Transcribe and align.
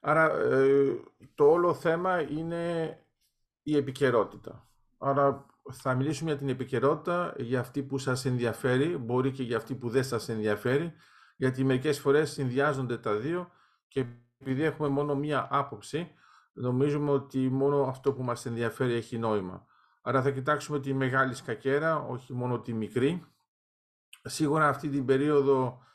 Άρα 0.00 0.32
ε, 0.38 1.00
το 1.34 1.50
όλο 1.50 1.74
θέμα 1.74 2.20
είναι 2.20 2.96
η 3.62 3.76
επικαιρότητα. 3.76 4.68
Άρα 4.98 5.46
θα 5.70 5.94
μιλήσουμε 5.94 6.30
για 6.30 6.38
την 6.38 6.48
επικαιρότητα, 6.48 7.34
για 7.38 7.60
αυτή 7.60 7.82
που 7.82 7.98
σας 7.98 8.24
ενδιαφέρει, 8.24 8.96
μπορεί 8.96 9.32
και 9.32 9.42
για 9.42 9.56
αυτή 9.56 9.74
που 9.74 9.88
δεν 9.88 10.04
σας 10.04 10.28
ενδιαφέρει, 10.28 10.92
γιατί 11.36 11.64
μερικές 11.64 11.98
φορές 11.98 12.30
συνδυάζονται 12.30 12.98
τα 12.98 13.14
δύο 13.14 13.50
και 13.88 14.06
επειδή 14.38 14.62
έχουμε 14.62 14.88
μόνο 14.88 15.14
μία 15.14 15.48
άποψη, 15.50 16.14
νομίζουμε 16.52 17.10
ότι 17.10 17.38
μόνο 17.38 17.82
αυτό 17.82 18.12
που 18.12 18.22
μας 18.22 18.46
ενδιαφέρει 18.46 18.92
έχει 18.92 19.18
νόημα. 19.18 19.66
Άρα 20.02 20.22
θα 20.22 20.30
κοιτάξουμε 20.30 20.80
τη 20.80 20.94
μεγάλη 20.94 21.34
σκακέρα, 21.34 21.98
όχι 21.98 22.32
μόνο 22.34 22.60
τη 22.60 22.72
μικρή. 22.72 23.26
Σίγουρα 24.22 24.68
αυτή 24.68 24.88
την 24.88 25.04
περίοδο 25.04 25.82
ε, 25.82 25.89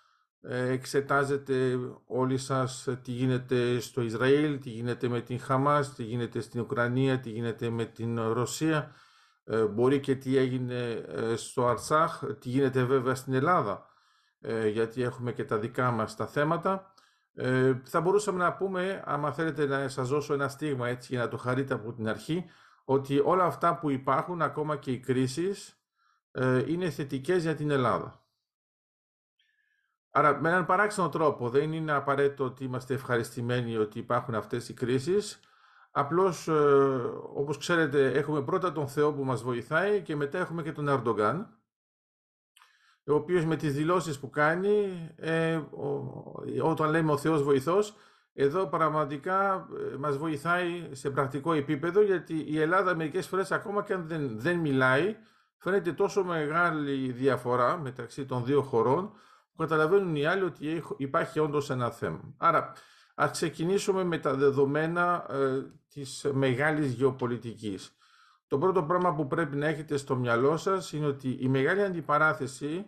εξετάζετε 0.48 1.80
όλοι 2.08 2.38
σας 2.38 2.88
τι 3.04 3.12
γίνεται 3.12 3.80
στο 3.80 4.02
Ισραήλ, 4.02 4.60
τι 4.60 4.70
γίνεται 4.70 5.08
με 5.08 5.22
την 5.22 5.40
Χαμάς, 5.40 5.94
τι 5.94 6.04
γίνεται 6.04 6.42
στην 6.42 6.60
Ουκρανία, 6.60 7.20
τι 7.20 7.30
γίνεται 7.30 7.70
με 7.70 7.86
την 7.86 8.22
Ρωσία, 8.22 8.96
ε, 9.44 9.64
μπορεί 9.64 10.00
και 10.00 10.16
τι 10.16 10.38
έγινε 10.38 10.90
ε, 10.92 11.36
στο 11.36 11.68
Αρσάχ, 11.68 12.24
τι 12.40 12.50
γίνεται 12.50 12.84
βέβαια 12.84 13.16
στην 13.16 13.34
Ελλάδα, 13.34 13.86
γιατί 14.72 15.02
έχουμε 15.02 15.32
και 15.32 15.46
τα 15.46 15.58
δικά 15.58 15.92
μας 15.92 16.16
τα 16.16 16.28
θέματα. 16.28 16.94
Θα 17.84 18.02
μπορούσαμε 18.02 18.44
να 18.44 18.54
πούμε, 18.54 19.04
άμα 19.06 19.32
θέλετε 19.32 19.66
να 19.66 19.88
σας 19.88 20.10
δώσω 20.10 20.34
ένα 20.34 20.48
στίγμα 20.48 20.88
έτσι 20.88 21.14
για 21.14 21.24
να 21.24 21.30
το 21.30 21.38
χαρείτε 21.38 21.74
από 21.74 21.94
την 21.94 22.08
αρχή, 22.08 22.46
ότι 22.84 23.22
όλα 23.24 23.44
αυτά 23.44 23.80
που 23.80 23.90
υπάρχουν, 23.90 24.42
ακόμα 24.42 24.76
και 24.78 24.92
οι 24.92 25.00
κρίσεις, 25.00 25.80
είναι 26.68 26.90
θετικές 26.90 27.42
για 27.42 27.56
την 27.56 27.72
Ελλάδα. 27.72 28.25
Άρα 30.18 30.42
με 30.42 30.50
έναν 30.50 30.66
παράξενο 30.66 31.10
τρόπο 31.10 31.50
δεν 31.50 31.74
είναι 31.74 31.92
απαραίτητο 31.92 32.44
ότι 32.44 32.64
είμαστε 32.64 32.94
ευχαριστημένοι 32.94 33.78
ότι 33.78 34.00
υπάρχουν 34.00 34.36
αυτές 34.36 34.70
οι 34.70 34.74
κρίσεις. 34.74 35.40
Απλώς, 35.92 36.48
ε, 36.48 36.52
όπως 37.34 37.58
ξέρετε, 37.58 38.12
έχουμε 38.12 38.42
πρώτα 38.42 38.72
τον 38.72 38.88
Θεό 38.88 39.14
που 39.14 39.24
μας 39.24 39.44
βοηθάει 39.44 40.02
και 40.02 40.16
μετά 40.16 40.38
έχουμε 40.38 40.64
και 40.64 40.72
τον 40.72 40.88
Ερντογκάν, 40.88 41.58
ο 43.06 43.14
οποίος 43.14 43.46
με 43.46 43.56
τις 43.56 43.74
δηλώσεις 43.74 44.20
που 44.20 44.30
κάνει, 44.30 45.10
ε, 45.16 45.62
όταν 46.62 46.90
λέμε 46.90 47.12
ο 47.12 47.18
Θεός 47.18 47.44
βοηθός, 47.44 47.96
εδώ 48.34 48.68
πραγματικά 48.68 49.68
ε, 49.94 49.98
μας 49.98 50.18
βοηθάει 50.18 50.90
σε 50.92 51.10
πρακτικό 51.10 51.54
επίπεδο, 51.54 52.02
γιατί 52.02 52.44
η 52.48 52.60
Ελλάδα 52.60 52.96
μερικές 52.96 53.28
φορές 53.28 53.52
ακόμα 53.52 53.84
και 53.84 53.94
αν 53.94 54.08
δεν, 54.08 54.40
δεν 54.40 54.58
μιλάει, 54.58 55.16
φαίνεται 55.58 55.92
τόσο 55.92 56.24
μεγάλη 56.24 57.12
διαφορά 57.12 57.78
μεταξύ 57.78 58.26
των 58.26 58.46
δύο 58.46 58.62
χωρών, 58.62 59.14
καταλαβαίνουν 59.58 60.16
οι 60.16 60.26
άλλοι 60.26 60.44
ότι 60.44 60.84
υπάρχει 60.98 61.40
όντως 61.40 61.70
ένα 61.70 61.92
θέμα. 61.92 62.34
Άρα, 62.38 62.74
ας 63.16 63.32
ξεκινήσουμε 63.32 64.04
με 64.04 64.18
τα 64.18 64.34
δεδομένα 64.36 65.26
ε, 65.30 65.62
της 65.90 66.26
μεγάλης 66.34 66.94
γεωπολιτικής. 66.94 67.98
Το 68.48 68.58
πρώτο 68.58 68.84
πράγμα 68.84 69.14
που 69.14 69.28
πρέπει 69.28 69.56
να 69.56 69.68
έχετε 69.68 69.98
στο 69.98 70.16
μυαλό 70.16 70.58
σας 70.58 70.94
είναι 70.94 71.06
ότι 71.06 71.38
η 71.40 71.48
μεγάλη 71.48 71.84
αντιπαράθεση 71.84 72.86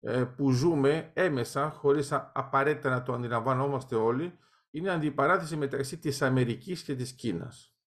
ε, 0.00 0.24
που 0.36 0.50
ζούμε 0.50 1.10
έμεσα, 1.14 1.70
χωρίς 1.70 2.12
απαραίτητα 2.12 2.90
να 2.90 3.02
το 3.02 3.12
αντιλαμβανόμαστε 3.12 3.94
όλοι, 3.94 4.38
είναι 4.70 4.90
αντιπαράθεση 4.90 5.56
μεταξύ 5.56 5.98
της 5.98 6.22
Αμερικής 6.22 6.82
και 6.82 6.94
της 6.94 7.12
Κίνας. 7.12 7.77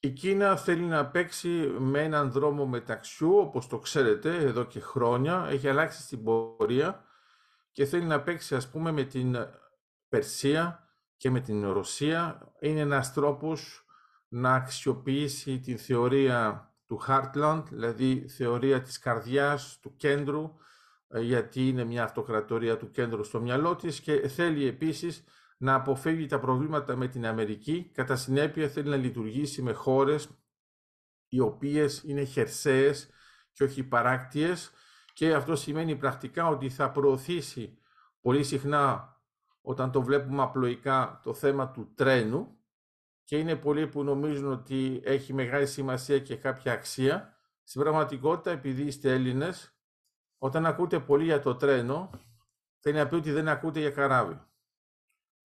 Η 0.00 0.10
Κίνα 0.10 0.56
θέλει 0.56 0.84
να 0.84 1.06
παίξει 1.06 1.48
με 1.78 2.02
έναν 2.02 2.30
δρόμο 2.30 2.66
μεταξιού, 2.66 3.36
όπως 3.38 3.66
το 3.66 3.78
ξέρετε, 3.78 4.36
εδώ 4.36 4.64
και 4.64 4.80
χρόνια. 4.80 5.46
Έχει 5.50 5.68
αλλάξει 5.68 6.02
στην 6.02 6.24
πορεία 6.24 7.04
και 7.72 7.84
θέλει 7.84 8.04
να 8.04 8.22
παίξει, 8.22 8.54
ας 8.54 8.70
πούμε, 8.70 8.90
με 8.92 9.04
την 9.04 9.36
Περσία 10.08 10.88
και 11.16 11.30
με 11.30 11.40
την 11.40 11.72
Ρωσία. 11.72 12.52
Είναι 12.60 12.80
ένας 12.80 13.12
τρόπος 13.12 13.86
να 14.28 14.54
αξιοποιήσει 14.54 15.60
την 15.60 15.78
θεωρία 15.78 16.70
του 16.86 17.00
Heartland, 17.08 17.62
δηλαδή 17.68 18.28
θεωρία 18.28 18.82
της 18.82 18.98
καρδιάς, 18.98 19.78
του 19.82 19.96
κέντρου, 19.96 20.54
ε, 21.08 21.20
γιατί 21.20 21.68
είναι 21.68 21.84
μια 21.84 22.04
αυτοκρατορία 22.04 22.76
του 22.76 22.90
κέντρου 22.90 23.24
στο 23.24 23.40
μυαλό 23.40 23.76
της 23.76 24.00
και 24.00 24.28
θέλει 24.28 24.66
επίσης 24.66 25.24
να 25.56 25.74
αποφεύγει 25.74 26.26
τα 26.26 26.38
προβλήματα 26.38 26.96
με 26.96 27.08
την 27.08 27.26
Αμερική, 27.26 27.90
κατά 27.94 28.16
συνέπεια 28.16 28.68
θέλει 28.68 28.88
να 28.88 28.96
λειτουργήσει 28.96 29.62
με 29.62 29.72
χώρες 29.72 30.28
οι 31.28 31.40
οποίες 31.40 32.02
είναι 32.02 32.24
χερσαίες 32.24 33.10
και 33.52 33.64
όχι 33.64 33.82
παράκτιες 33.84 34.70
και 35.12 35.34
αυτό 35.34 35.56
σημαίνει 35.56 35.96
πρακτικά 35.96 36.48
ότι 36.48 36.68
θα 36.68 36.90
προωθήσει 36.90 37.78
πολύ 38.20 38.44
συχνά 38.44 39.16
όταν 39.60 39.90
το 39.92 40.02
βλέπουμε 40.02 40.42
απλοϊκά 40.42 41.20
το 41.22 41.34
θέμα 41.34 41.70
του 41.70 41.92
τρένου 41.94 42.56
και 43.24 43.38
είναι 43.38 43.56
πολλοί 43.56 43.86
που 43.86 44.04
νομίζουν 44.04 44.52
ότι 44.52 45.00
έχει 45.04 45.32
μεγάλη 45.32 45.66
σημασία 45.66 46.18
και 46.18 46.36
κάποια 46.36 46.72
αξία. 46.72 47.36
Στην 47.62 47.80
πραγματικότητα, 47.80 48.50
επειδή 48.50 48.82
είστε 48.82 49.12
Έλληνες, 49.12 49.76
όταν 50.38 50.66
ακούτε 50.66 51.00
πολύ 51.00 51.24
για 51.24 51.40
το 51.40 51.54
τρένο, 51.54 52.10
θέλει 52.80 52.96
να 52.96 53.08
πει 53.08 53.14
ότι 53.14 53.32
δεν 53.32 53.48
ακούτε 53.48 53.80
για 53.80 53.90
καράβι. 53.90 54.40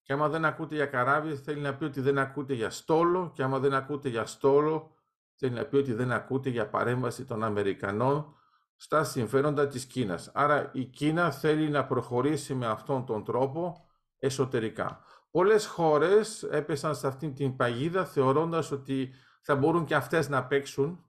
Και 0.03 0.13
άμα 0.13 0.29
δεν 0.29 0.45
ακούτε 0.45 0.75
για 0.75 0.85
καράβι, 0.85 1.35
θέλει 1.35 1.62
να 1.62 1.75
πει 1.75 1.84
ότι 1.84 2.01
δεν 2.01 2.17
ακούτε 2.17 2.53
για 2.53 2.69
στόλο. 2.69 3.31
Και 3.34 3.44
άμα 3.44 3.59
δεν 3.59 3.73
ακούτε 3.73 4.09
για 4.09 4.25
στόλο, 4.25 4.95
θέλει 5.35 5.53
να 5.53 5.66
πει 5.66 5.75
ότι 5.75 5.94
δεν 5.94 6.12
ακούτε 6.12 6.50
για 6.50 6.69
παρέμβαση 6.69 7.25
των 7.25 7.44
Αμερικανών 7.44 8.35
στα 8.75 9.03
συμφέροντα 9.03 9.67
της 9.67 9.85
Κίνας. 9.85 10.31
Άρα 10.34 10.69
η 10.73 10.84
Κίνα 10.84 11.31
θέλει 11.31 11.69
να 11.69 11.85
προχωρήσει 11.85 12.53
με 12.53 12.67
αυτόν 12.67 13.06
τον 13.06 13.23
τρόπο 13.23 13.85
εσωτερικά. 14.19 15.03
Πολλές 15.31 15.66
χώρες 15.66 16.44
έπεσαν 16.44 16.95
σε 16.95 17.07
αυτήν 17.07 17.33
την 17.33 17.56
παγίδα 17.56 18.06
θεωρώντας 18.06 18.72
ότι 18.72 19.13
θα 19.41 19.56
μπορούν 19.56 19.85
και 19.85 19.95
αυτές 19.95 20.29
να 20.29 20.45
παίξουν 20.45 21.06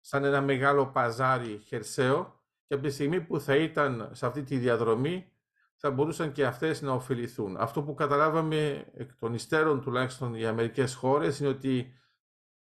σαν 0.00 0.24
ένα 0.24 0.40
μεγάλο 0.40 0.86
παζάρι 0.86 1.58
χερσαίο 1.58 2.40
και 2.66 2.74
από 2.74 2.82
τη 2.82 2.90
στιγμή 2.90 3.20
που 3.20 3.40
θα 3.40 3.56
ήταν 3.56 4.10
σε 4.12 4.26
αυτή 4.26 4.42
τη 4.42 4.56
διαδρομή 4.58 5.32
θα 5.76 5.90
μπορούσαν 5.90 6.32
και 6.32 6.46
αυτές 6.46 6.82
να 6.82 6.92
ωφεληθούν. 6.92 7.56
Αυτό 7.56 7.82
που 7.82 7.94
καταλάβαμε 7.94 8.86
εκ 8.94 9.14
των 9.14 9.34
υστέρων 9.34 9.80
τουλάχιστον 9.80 10.34
οι 10.34 10.46
Αμερικές 10.46 10.94
χώρες 10.94 11.38
είναι 11.38 11.48
ότι 11.48 11.94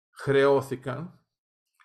χρεώθηκαν 0.10 1.20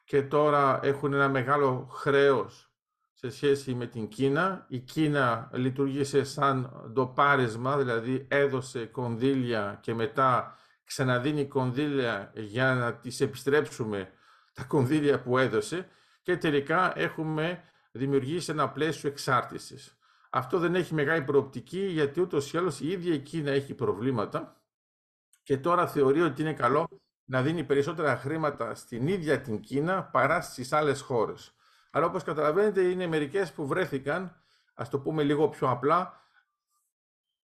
και 0.04 0.22
τώρα 0.22 0.80
έχουν 0.82 1.12
ένα 1.12 1.28
μεγάλο 1.28 1.88
χρέος 1.90 2.72
σε 3.12 3.30
σχέση 3.30 3.74
με 3.74 3.86
την 3.86 4.08
Κίνα. 4.08 4.66
Η 4.68 4.78
Κίνα 4.78 5.50
λειτουργήσε 5.52 6.24
σαν 6.24 6.70
ντοπάρισμα, 6.92 7.76
δηλαδή 7.76 8.26
έδωσε 8.30 8.86
κονδύλια 8.86 9.78
και 9.82 9.94
μετά 9.94 10.56
ξαναδίνει 10.84 11.46
κονδύλια 11.46 12.32
για 12.34 12.74
να 12.74 12.94
τις 12.94 13.20
επιστρέψουμε 13.20 14.10
τα 14.52 14.64
κονδύλια 14.64 15.22
που 15.22 15.38
έδωσε 15.38 15.88
και 16.22 16.36
τελικά 16.36 16.98
έχουμε 16.98 17.62
δημιουργήσει 17.92 18.50
ένα 18.50 18.68
πλαίσιο 18.68 19.08
εξάρτησης. 19.08 19.96
Αυτό 20.34 20.58
δεν 20.58 20.74
έχει 20.74 20.94
μεγάλη 20.94 21.22
προοπτική 21.22 21.86
γιατί 21.86 22.20
ούτως 22.20 22.52
ή 22.52 22.58
άλλως 22.58 22.80
η 22.80 22.90
ίδια 22.90 23.14
η 23.14 23.18
Κίνα 23.18 23.50
έχει 23.50 23.74
προβλήματα 23.74 24.62
και 25.42 25.58
τώρα 25.58 25.86
θεωρεί 25.86 26.20
ότι 26.20 26.42
είναι 26.42 26.52
καλό 26.54 26.88
να 27.24 27.42
δίνει 27.42 27.64
περισσότερα 27.64 28.16
χρήματα 28.16 28.74
στην 28.74 29.08
ίδια 29.08 29.40
την 29.40 29.60
Κίνα 29.60 30.04
παρά 30.04 30.40
στις 30.40 30.72
άλλες 30.72 31.00
χώρες. 31.00 31.54
Αλλά 31.90 32.06
όπως 32.06 32.22
καταλαβαίνετε 32.22 32.82
είναι 32.82 33.06
μερικές 33.06 33.52
που 33.52 33.66
βρέθηκαν, 33.66 34.42
ας 34.74 34.88
το 34.88 34.98
πούμε 34.98 35.22
λίγο 35.22 35.48
πιο 35.48 35.70
απλά, 35.70 36.20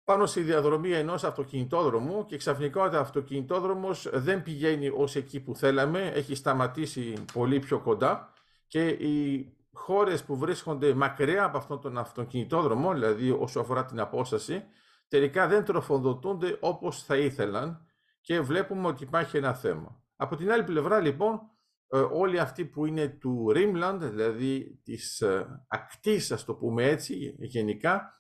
πάνω 0.05 0.27
στη 0.27 0.41
διαδρομή 0.41 0.93
ενός 0.93 1.25
αυτοκινητόδρομου 1.25 2.25
και 2.25 2.37
ξαφνικά 2.37 2.81
ο 2.81 2.99
αυτοκινητόδρομος 2.99 4.09
δεν 4.13 4.43
πηγαίνει 4.43 4.89
ως 4.89 5.17
εκεί 5.17 5.41
που 5.41 5.55
θέλαμε, 5.57 6.07
έχει 6.07 6.35
σταματήσει 6.35 7.25
πολύ 7.33 7.59
πιο 7.59 7.81
κοντά 7.81 8.33
και 8.67 8.89
η 8.89 9.49
χώρες 9.75 10.25
που 10.25 10.37
βρίσκονται 10.37 10.95
μακριά 10.95 11.45
από 11.45 11.59
αυτόν 11.59 11.81
τον 11.81 11.99
αυτοκινητόδρομο, 11.99 12.93
δηλαδή 12.93 13.31
όσο 13.31 13.61
αφορά 13.61 13.85
την 13.85 14.01
απόσταση, 14.01 14.65
τελικά 15.09 15.49
δεν 15.49 15.65
τροφοδοτούνται 15.65 16.59
όπως 16.61 17.03
θα 17.03 17.17
ήθελαν 17.17 17.87
και 18.21 18.41
βλέπουμε 18.41 18.87
ότι 18.87 19.03
υπάρχει 19.03 19.37
ένα 19.37 19.55
θέμα. 19.55 20.03
Από 20.17 20.37
την 20.37 20.53
άλλη 20.53 20.65
πλευρά 20.65 21.01
λοιπόν, 21.01 21.41
ε, 21.89 21.99
όλοι 21.99 22.39
αυτοί 22.39 22.65
που 22.65 22.87
είναι 22.87 23.09
του 23.09 23.53
Rimland, 23.55 23.99
δηλαδή 24.01 24.81
της 24.83 25.21
ε, 25.21 25.65
ακτής, 25.69 26.33
ας 26.33 26.45
το 26.45 26.55
πούμε 26.55 26.85
έτσι, 26.85 27.37
γενικά, 27.39 28.19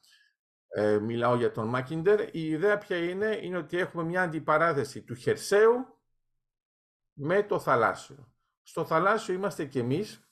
ε, 0.66 0.98
μιλάω 0.98 1.36
για 1.36 1.50
τον 1.50 1.68
Μάκιντερ, 1.68 2.20
η 2.20 2.48
ιδέα 2.48 2.78
ποια 2.78 2.96
είναι, 2.96 3.38
είναι 3.42 3.56
ότι 3.56 3.78
έχουμε 3.78 4.02
μια 4.02 4.22
αντιπαράθεση 4.22 5.02
του 5.02 5.14
χερσαίου 5.14 5.72
με 7.12 7.42
το 7.42 7.58
θαλάσσιο. 7.58 8.32
Στο 8.62 8.84
θαλάσσιο 8.84 9.34
είμαστε 9.34 9.64
κι 9.64 9.78
εμείς, 9.78 10.23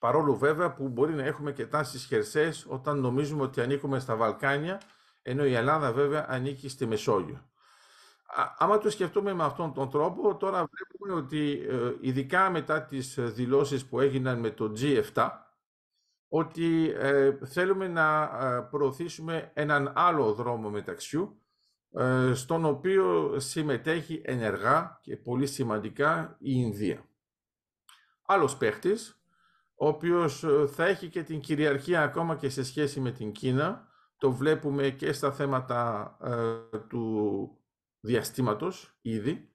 Παρόλο 0.00 0.36
βέβαια 0.36 0.72
που 0.72 0.88
μπορεί 0.88 1.14
να 1.14 1.24
έχουμε 1.24 1.52
και 1.52 1.66
τάσεις 1.66 2.04
χερσαίες 2.04 2.66
όταν 2.68 3.00
νομίζουμε 3.00 3.42
ότι 3.42 3.60
ανήκουμε 3.60 3.98
στα 3.98 4.16
Βαλκάνια, 4.16 4.80
ενώ 5.22 5.44
η 5.44 5.54
Ελλάδα 5.54 5.92
βέβαια 5.92 6.26
ανήκει 6.28 6.68
στη 6.68 6.86
Μεσόγειο. 6.86 7.50
Άμα 8.58 8.78
το 8.78 8.90
σκεφτούμε 8.90 9.32
με 9.32 9.44
αυτόν 9.44 9.74
τον 9.74 9.90
τρόπο, 9.90 10.36
τώρα 10.36 10.68
βλέπουμε 10.70 11.20
ότι 11.20 11.66
ε, 11.68 11.94
ειδικά 12.00 12.50
μετά 12.50 12.82
τις 12.82 13.16
δηλώσεις 13.18 13.86
που 13.86 14.00
έγιναν 14.00 14.38
με 14.38 14.50
το 14.50 14.72
G7, 14.76 15.28
ότι 16.28 16.94
ε, 16.96 17.38
θέλουμε 17.44 17.88
να 17.88 18.22
ε, 18.22 18.60
προωθήσουμε 18.70 19.50
έναν 19.54 19.92
άλλο 19.94 20.32
δρόμο 20.32 20.70
μεταξιού, 20.70 21.40
ε, 21.92 22.34
στον 22.34 22.64
οποίο 22.64 23.34
συμμετέχει 23.40 24.22
ενεργά 24.24 24.98
και 25.02 25.16
πολύ 25.16 25.46
σημαντικά 25.46 26.36
η 26.38 26.52
Ινδία. 26.54 27.04
Άλλος 28.26 28.56
παίχτης, 28.56 29.19
ο 29.82 29.88
οποίος 29.88 30.44
ε, 30.44 30.66
θα 30.66 30.86
έχει 30.86 31.08
και 31.08 31.22
την 31.22 31.40
κυριαρχία 31.40 32.02
ακόμα 32.02 32.36
και 32.36 32.48
σε 32.48 32.64
σχέση 32.64 33.00
με 33.00 33.10
την 33.10 33.32
Κίνα, 33.32 33.88
το 34.18 34.32
βλέπουμε 34.32 34.90
και 34.90 35.12
στα 35.12 35.32
θέματα 35.32 36.16
ε, 36.72 36.78
του 36.78 37.50
διαστήματος 38.00 38.98
ήδη. 39.02 39.48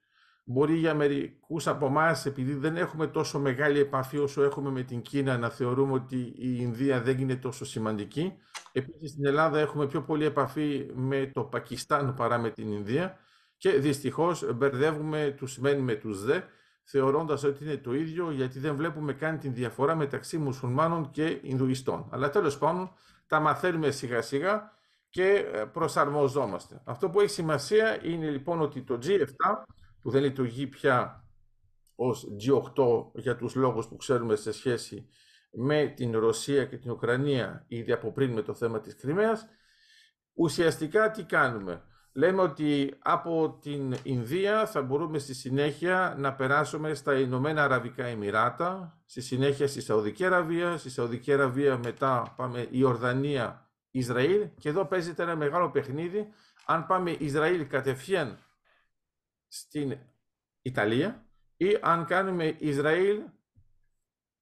Μπορεί 0.44 0.77
για 0.77 0.94
μερικούς 0.94 1.68
από 1.68 1.86
εμάς, 1.86 2.25
επειδή 2.25 2.54
δεν 2.54 2.77
έχουμε 2.77 3.07
τόσο 3.07 3.39
μεγάλη 3.39 3.80
επαφή 3.80 4.18
όσο 4.18 4.44
έχουμε 4.44 4.69
με 4.69 4.83
την 4.83 5.01
Κίνα, 5.01 5.38
να 5.38 5.50
θεωρούμε 5.50 5.94
ότι 5.94 6.18
η 6.18 6.57
Ινδία 6.60 7.01
δεν 7.01 7.19
είναι 7.19 7.36
τόσο 7.36 7.66
σημαντική. 7.66 8.33
Επίσης, 8.72 9.12
στην 9.12 9.25
Ελλάδα 9.25 9.60
έχουμε 9.60 9.88
πιο 9.88 10.01
πολύ 10.01 10.25
επαφή 10.25 10.92
με 10.94 11.31
το 11.33 11.44
Πακιστάν 11.44 12.13
παρά 12.13 12.38
με 12.38 12.50
την 12.50 12.72
Ινδία 12.72 13.18
και 13.57 13.72
δυστυχώς 13.72 14.56
μπερδεύουμε 14.56 15.33
τους 15.38 15.57
μεν 15.57 15.80
με 15.80 15.95
τους 15.95 16.24
δε, 16.24 16.42
θεωρώντας 16.86 17.44
ότι 17.44 17.64
είναι 17.64 17.78
το 17.78 17.94
ίδιο, 17.94 18.32
γιατί 18.32 18.60
δεν 18.60 18.76
βλέπουμε 18.76 19.14
καν 19.14 19.40
την 19.40 19.54
διαφορά 19.54 19.96
μεταξύ 19.96 20.38
μουσουλμάνων 20.38 21.12
και 21.12 21.40
Ινδουιστών. 21.42 22.08
Αλλά 22.12 22.30
τέλος 22.30 22.58
πάντων, 22.58 22.94
τα 23.28 23.40
μαθαίνουμε 23.40 23.92
σιγά 23.92 24.22
σιγά 24.22 24.72
και 25.10 25.50
ε, 25.54 25.66
προσαρμοζόμαστε. 25.66 26.82
Αυτό 26.86 27.10
που 27.10 27.20
έχει 27.20 27.30
σημασία 27.30 28.06
είναι 28.06 28.30
λοιπόν 28.30 28.62
ότι 28.62 28.82
το 28.82 29.00
G7 29.04 29.26
που 30.02 30.10
δεν 30.10 30.22
λειτουργεί 30.22 30.68
πια 30.68 31.26
ως 31.96 32.28
G8 32.40 33.06
για 33.14 33.36
τους 33.36 33.56
λόγους 33.56 33.88
που 33.88 33.96
ξέρουμε 33.96 34.36
σε 34.36 34.52
σχέση 34.52 35.08
με 35.52 35.94
την 35.96 36.20
Ρωσία 36.20 36.66
και 36.66 36.78
την 36.78 36.92
Ουκρανία 36.92 37.66
ήδη 37.68 37.92
από 37.92 38.12
πριν 38.12 38.32
με 38.32 38.42
το 38.42 38.54
θέμα 38.54 38.80
της 38.80 38.96
Κρυμαίας, 38.96 39.48
ουσιαστικά 40.34 41.12
τι 41.12 41.24
κάνουμε; 41.24 41.84
Λέμε 42.17 42.41
ότι 42.41 42.94
από 43.00 43.57
την 43.62 43.95
Ινδία 44.03 44.65
θα 44.65 44.81
μπορούμε 44.81 45.19
στη 45.19 45.33
συνέχεια 45.33 46.15
να 46.17 46.33
περάσουμε 46.33 46.94
στα 46.94 47.19
Ηνωμένα 47.19 47.63
Αραβικά 47.63 48.06
Εμμυράτα, 48.06 49.00
στη 49.06 49.21
συνέχεια 49.21 49.67
στη 49.67 49.81
Σαουδική 49.81 50.25
Αραβία, 50.25 50.77
στη 50.77 50.89
Σαουδική 50.89 51.33
Αραβία 51.33 51.77
μετά 51.77 52.33
πάμε 52.35 52.67
η 52.71 52.83
Ορδανία, 52.83 53.69
Ισραήλ 53.91 54.47
και 54.59 54.69
εδώ 54.69 54.85
παίζεται 54.85 55.23
ένα 55.23 55.35
μεγάλο 55.35 55.69
παιχνίδι. 55.69 56.27
Αν 56.65 56.85
πάμε 56.85 57.12
Ισραήλ 57.12 57.67
κατευθείαν 57.67 58.38
στην 59.47 59.97
Ιταλία 60.62 61.25
ή 61.57 61.77
αν 61.81 62.06
κάνουμε 62.06 62.56
Ισραήλ, 62.57 63.21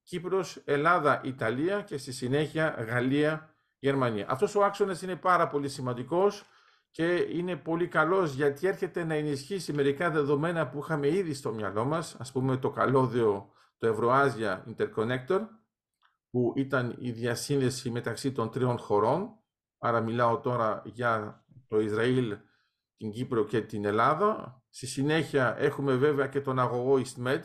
Κύπρος, 0.04 0.62
Ελλάδα, 0.66 1.22
Ιταλία 1.24 1.82
και 1.82 1.98
στη 1.98 2.12
συνέχεια 2.12 2.70
Γαλλία, 2.88 3.56
Γερμανία. 3.80 4.26
Αυτός 4.30 4.56
ο 4.56 4.64
άξονας 4.64 5.02
είναι 5.02 5.16
πάρα 5.16 5.48
πολύ 5.48 5.70
σημαντικός 5.70 6.46
και 6.94 7.28
είναι 7.32 7.56
πολύ 7.56 7.88
καλός 7.88 8.34
γιατί 8.34 8.68
έρχεται 8.68 9.04
να 9.04 9.14
ενισχύσει 9.14 9.74
μερικά 9.74 10.10
δεδομένα 10.10 10.70
που 10.70 10.80
είχαμε 10.80 11.08
ήδη 11.08 11.34
στο 11.34 11.54
μυαλό 11.54 11.86
μας, 11.86 12.16
ας 12.16 12.32
πούμε 12.32 12.58
το 12.58 12.70
καλώδιο, 12.70 13.52
το 13.78 13.88
Ευρωάζια 13.88 14.66
Interconnector, 14.68 15.48
που 16.30 16.54
ήταν 16.56 16.96
η 17.00 17.12
διασύνδεση 17.12 17.90
μεταξύ 17.90 18.32
των 18.32 18.52
τριών 18.52 18.78
χωρών, 18.78 19.40
άρα 19.78 20.02
μιλάω 20.02 20.40
τώρα 20.40 20.82
για 20.86 21.44
το 21.68 21.80
Ισραήλ, 21.80 22.38
την 22.98 23.12
Κύπρο 23.12 23.46
και 23.46 23.62
την 23.62 23.86
Ελλάδα. 23.86 24.62
Στη 24.70 24.88
συνέχεια 24.88 25.56
έχουμε 25.58 25.96
βέβαια 25.96 26.28
και 26.28 26.42
τον 26.42 26.60
αγωγό 26.60 27.02
EastMed, 27.02 27.42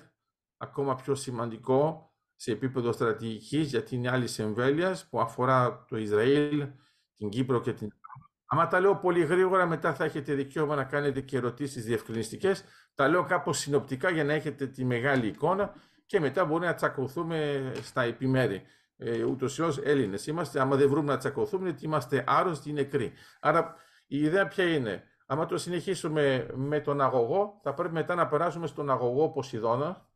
ακόμα 0.56 0.94
πιο 0.94 1.14
σημαντικό 1.14 2.12
σε 2.34 2.52
επίπεδο 2.52 2.92
στρατηγικής 2.92 3.68
γιατί 3.68 3.94
είναι 3.96 4.10
άλλη 4.10 4.28
εμβέλειας 4.36 5.08
που 5.08 5.20
αφορά 5.20 5.84
το 5.88 5.96
Ισραήλ, 5.96 6.68
την 7.14 7.28
Κύπρο 7.28 7.60
και 7.60 7.72
την 7.72 7.88
Ελλάδα. 7.90 8.07
Άμα 8.50 8.66
τα 8.66 8.80
λέω 8.80 8.96
πολύ 8.96 9.24
γρήγορα, 9.24 9.66
μετά 9.66 9.94
θα 9.94 10.04
έχετε 10.04 10.34
δικαίωμα 10.34 10.74
να 10.74 10.84
κάνετε 10.84 11.20
και 11.20 11.36
ερωτήσεις 11.36 11.84
διευκρινιστικές. 11.84 12.64
Τα 12.94 13.08
λέω 13.08 13.24
κάπως 13.24 13.58
συνοπτικά 13.58 14.10
για 14.10 14.24
να 14.24 14.32
έχετε 14.32 14.66
τη 14.66 14.84
μεγάλη 14.84 15.26
εικόνα 15.26 15.74
και 16.06 16.20
μετά 16.20 16.44
μπορεί 16.44 16.66
να 16.66 16.74
τσακωθούμε 16.74 17.70
στα 17.82 18.02
επιμέρη. 18.02 18.62
Ε, 18.96 19.22
ούτως 19.22 19.58
ή 19.58 19.62
άλλως 19.62 19.78
Έλληνες 19.78 20.26
είμαστε, 20.26 20.60
άμα 20.60 20.76
δεν 20.76 20.88
βρούμε 20.88 21.12
να 21.12 21.18
τσακωθούμε, 21.18 21.68
ότι 21.68 21.84
είμαστε 21.84 22.24
άρρωστοι 22.26 22.70
ή 22.70 22.72
νεκροί. 22.72 23.12
Άρα 23.40 23.74
η 24.06 24.18
ιδέα 24.18 24.48
ποια 24.48 24.64
είναι; 24.64 25.02
Άμα 25.30 25.46
το 25.46 25.58
συνεχίσουμε 25.58 26.46
με 26.54 26.80
τον 26.80 27.00
αγωγό, 27.00 27.58
θα 27.62 27.74
πρέπει 27.74 27.94
μετά 27.94 28.14
να 28.14 28.26
περάσουμε 28.26 28.66
στον 28.66 28.90
αγωγό 28.90 29.28
Ποσειδώνα, 29.28 30.06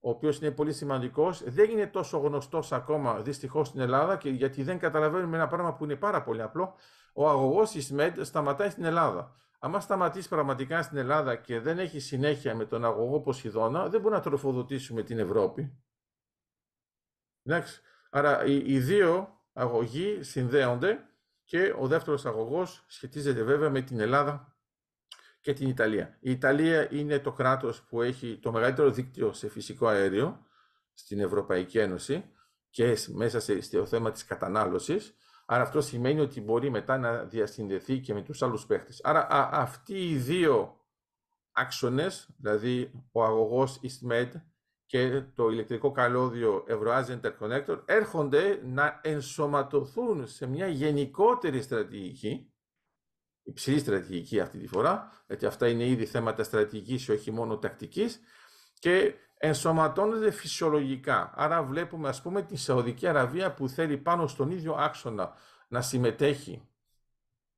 ο 0.00 0.10
οποίος 0.10 0.38
είναι 0.38 0.50
πολύ 0.50 0.72
σημαντικός. 0.72 1.42
Δεν 1.46 1.70
είναι 1.70 1.86
τόσο 1.86 2.18
γνωστός 2.18 2.72
ακόμα 2.72 3.20
δυστυχώς 3.20 3.68
στην 3.68 3.80
Ελλάδα 3.80 4.16
και 4.16 4.30
γιατί 4.30 4.62
δεν 4.62 4.78
καταλαβαίνουμε 4.78 5.36
ένα 5.36 5.46
πράγμα 5.46 5.74
που 5.74 5.84
είναι 5.84 5.96
πάρα 5.96 6.22
πολύ 6.22 6.42
απλό. 6.42 6.74
Ο 7.12 7.28
αγωγός 7.28 7.74
ΙΣΜΕΔ 7.74 8.22
σταματάει 8.22 8.70
στην 8.70 8.84
Ελλάδα. 8.84 9.36
Αν 9.58 9.80
σταματήσει 9.80 10.28
πραγματικά 10.28 10.82
στην 10.82 10.96
Ελλάδα 10.96 11.36
και 11.36 11.60
δεν 11.60 11.78
έχει 11.78 12.00
συνέχεια 12.00 12.54
με 12.54 12.64
τον 12.64 12.84
αγωγό 12.84 13.20
Ποσειδώνα, 13.20 13.88
δεν 13.88 14.00
μπορούμε 14.00 14.16
να 14.16 14.22
τροφοδοτήσουμε 14.22 15.02
την 15.02 15.18
Ευρώπη. 15.18 15.82
Εντάξει. 17.42 17.80
Άρα 18.10 18.44
οι, 18.44 18.72
οι 18.72 18.80
δύο 18.80 19.40
αγωγοί 19.52 20.22
συνδέονται 20.22 21.06
και 21.44 21.74
ο 21.78 21.86
δεύτερος 21.86 22.26
αγωγός 22.26 22.84
σχετίζεται 22.86 23.42
βέβαια 23.42 23.70
με 23.70 23.80
την 23.80 24.00
Ελλάδα 24.00 24.56
και 25.40 25.52
την 25.52 25.68
Ιταλία. 25.68 26.16
Η 26.20 26.30
Ιταλία 26.30 26.92
είναι 26.92 27.18
το 27.18 27.32
κράτος 27.32 27.82
που 27.82 28.02
έχει 28.02 28.38
το 28.38 28.52
μεγαλύτερο 28.52 28.90
δίκτυο 28.90 29.32
σε 29.32 29.48
φυσικό 29.48 29.86
αέριο 29.86 30.46
στην 30.92 31.20
Ευρωπαϊκή 31.20 31.78
Ένωση 31.78 32.30
και 32.70 32.96
μέσα 33.08 33.40
στο 33.60 33.86
θέμα 33.86 34.10
της 34.10 34.24
κατανάλωσης. 34.24 35.14
Άρα 35.46 35.62
αυτό 35.62 35.80
σημαίνει 35.80 36.20
ότι 36.20 36.40
μπορεί 36.40 36.70
μετά 36.70 36.98
να 36.98 37.24
διασυνδεθεί 37.24 37.98
και 38.00 38.14
με 38.14 38.22
τους 38.22 38.42
άλλους 38.42 38.66
παίχτες. 38.66 39.00
Άρα 39.04 39.26
αυτοί 39.52 40.08
οι 40.08 40.16
δύο 40.16 40.76
άξονες, 41.52 42.28
δηλαδή 42.36 42.90
ο 43.12 43.24
αγωγός 43.24 43.80
EastMed 43.82 44.30
και 44.86 45.22
το 45.34 45.48
ηλεκτρικό 45.48 45.90
καλώδιο 45.90 46.64
Euroasian 46.68 47.20
Interconnector, 47.20 47.82
έρχονται 47.84 48.60
να 48.64 49.00
ενσωματωθούν 49.02 50.26
σε 50.26 50.46
μια 50.46 50.66
γενικότερη 50.66 51.62
στρατηγική 51.62 52.52
υψηλή 53.42 53.78
στρατηγική 53.78 54.40
αυτή 54.40 54.58
τη 54.58 54.66
φορά, 54.66 55.24
γιατί 55.26 55.46
αυτά 55.46 55.68
είναι 55.68 55.86
ήδη 55.86 56.06
θέματα 56.06 56.42
στρατηγικής 56.42 57.04
και 57.04 57.12
όχι 57.12 57.30
μόνο 57.30 57.58
τακτικής, 57.58 58.20
και 58.78 59.14
ενσωματώνονται 59.44 60.30
φυσιολογικά. 60.30 61.32
Άρα 61.34 61.62
βλέπουμε 61.62 62.08
ας 62.08 62.22
πούμε 62.22 62.42
τη 62.42 62.56
Σαουδική 62.56 63.06
Αραβία 63.06 63.54
που 63.54 63.68
θέλει 63.68 63.96
πάνω 63.96 64.26
στον 64.26 64.50
ίδιο 64.50 64.74
άξονα 64.74 65.34
να 65.68 65.80
συμμετέχει 65.80 66.68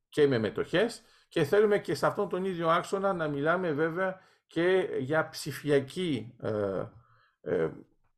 και 0.09 0.27
με 0.27 0.39
μετοχές 0.39 1.03
και 1.29 1.45
θέλουμε 1.45 1.79
και 1.79 1.95
σε 1.95 2.07
αυτόν 2.07 2.29
τον 2.29 2.45
ίδιο 2.45 2.69
άξονα 2.69 3.13
να 3.13 3.29
μιλάμε 3.29 3.73
βέβαια 3.73 4.21
και 4.47 4.89
για 4.99 5.29
ψηφιακή 5.29 6.37
ε, 6.41 6.85
ε, 7.41 7.71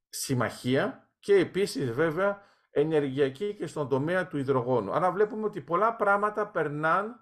συμμαχία 0.08 1.08
και 1.18 1.34
επίσης 1.34 1.90
βέβαια 1.90 2.42
ενεργειακή 2.70 3.54
και 3.54 3.66
στον 3.66 3.88
τομέα 3.88 4.26
του 4.26 4.38
υδρογόνου. 4.38 4.92
Άρα 4.92 5.12
βλέπουμε 5.12 5.44
ότι 5.44 5.60
πολλά 5.60 5.96
πράγματα 5.96 6.46
περνάνε 6.46 7.14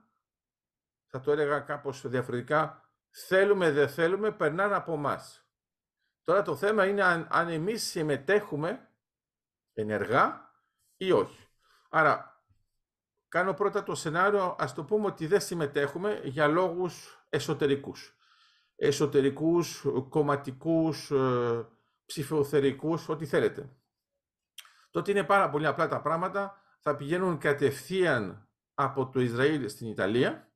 θα 1.06 1.20
το 1.20 1.32
έλεγα 1.32 1.60
κάπως 1.60 2.08
διαφορετικά, 2.08 2.88
θέλουμε 3.10 3.70
δεν 3.70 3.88
θέλουμε, 3.88 4.30
περνάνε 4.30 4.74
από 4.74 4.92
εμάς. 4.92 5.43
Τώρα 6.24 6.42
το 6.42 6.56
θέμα 6.56 6.86
είναι 6.86 7.02
αν, 7.02 7.26
αν 7.30 7.48
εμείς 7.48 7.82
συμμετέχουμε 7.82 8.88
ενεργά 9.72 10.50
ή 10.96 11.12
όχι. 11.12 11.48
Άρα, 11.90 12.44
κάνω 13.28 13.54
πρώτα 13.54 13.82
το 13.82 13.94
σενάριο, 13.94 14.56
ας 14.58 14.74
το 14.74 14.84
πούμε 14.84 15.06
ότι 15.06 15.26
δεν 15.26 15.40
συμμετέχουμε 15.40 16.20
για 16.24 16.46
λόγους 16.46 17.24
εσωτερικούς. 17.28 18.16
Εσωτερικούς, 18.76 19.86
κομματικούς, 20.08 21.10
ε, 21.10 21.68
ψηφοθερικούς, 22.06 23.08
ό,τι 23.08 23.26
θέλετε. 23.26 23.76
Τότε 24.90 25.10
είναι 25.10 25.24
πάρα 25.24 25.50
πολύ 25.50 25.66
απλά 25.66 25.88
τα 25.88 26.00
πράγματα, 26.00 26.62
θα 26.80 26.96
πηγαίνουν 26.96 27.38
κατευθείαν 27.38 28.48
από 28.74 29.08
το 29.08 29.20
Ισραήλ 29.20 29.68
στην 29.68 29.88
Ιταλία, 29.88 30.53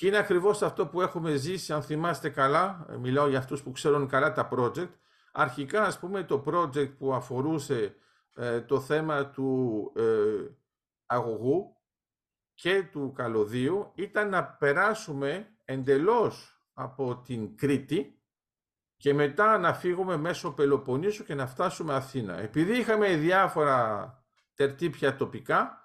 και 0.00 0.06
είναι 0.06 0.18
ακριβώς 0.18 0.62
αυτό 0.62 0.86
που 0.86 1.00
έχουμε 1.00 1.36
ζήσει, 1.36 1.72
αν 1.72 1.82
θυμάστε 1.82 2.28
καλά, 2.28 2.86
ε, 2.90 2.96
μιλάω 2.96 3.28
για 3.28 3.38
αυτούς 3.38 3.62
που 3.62 3.72
ξέρουν 3.72 4.08
καλά 4.08 4.32
τα 4.32 4.48
project. 4.52 4.88
Αρχικά, 5.32 5.82
ας 5.82 5.98
πούμε, 5.98 6.22
το 6.22 6.44
project 6.46 6.96
που 6.98 7.14
αφορούσε 7.14 7.94
ε, 8.34 8.60
το 8.60 8.80
θέμα 8.80 9.26
του 9.26 9.92
ε, 9.96 10.02
αγωγού 11.06 11.76
και 12.54 12.82
του 12.82 13.12
καλωδίου 13.16 13.92
ήταν 13.94 14.28
να 14.28 14.44
περάσουμε 14.44 15.48
εντελώς 15.64 16.62
από 16.74 17.16
την 17.16 17.56
Κρήτη 17.56 18.20
και 18.96 19.14
μετά 19.14 19.58
να 19.58 19.74
φύγουμε 19.74 20.16
μέσω 20.16 20.50
Πελοποννήσου 20.50 21.24
και 21.24 21.34
να 21.34 21.46
φτάσουμε 21.46 21.94
Αθήνα. 21.94 22.38
Επειδή 22.38 22.78
είχαμε 22.78 23.16
διάφορα 23.16 24.14
τερτύπια 24.54 25.16
τοπικά, 25.16 25.84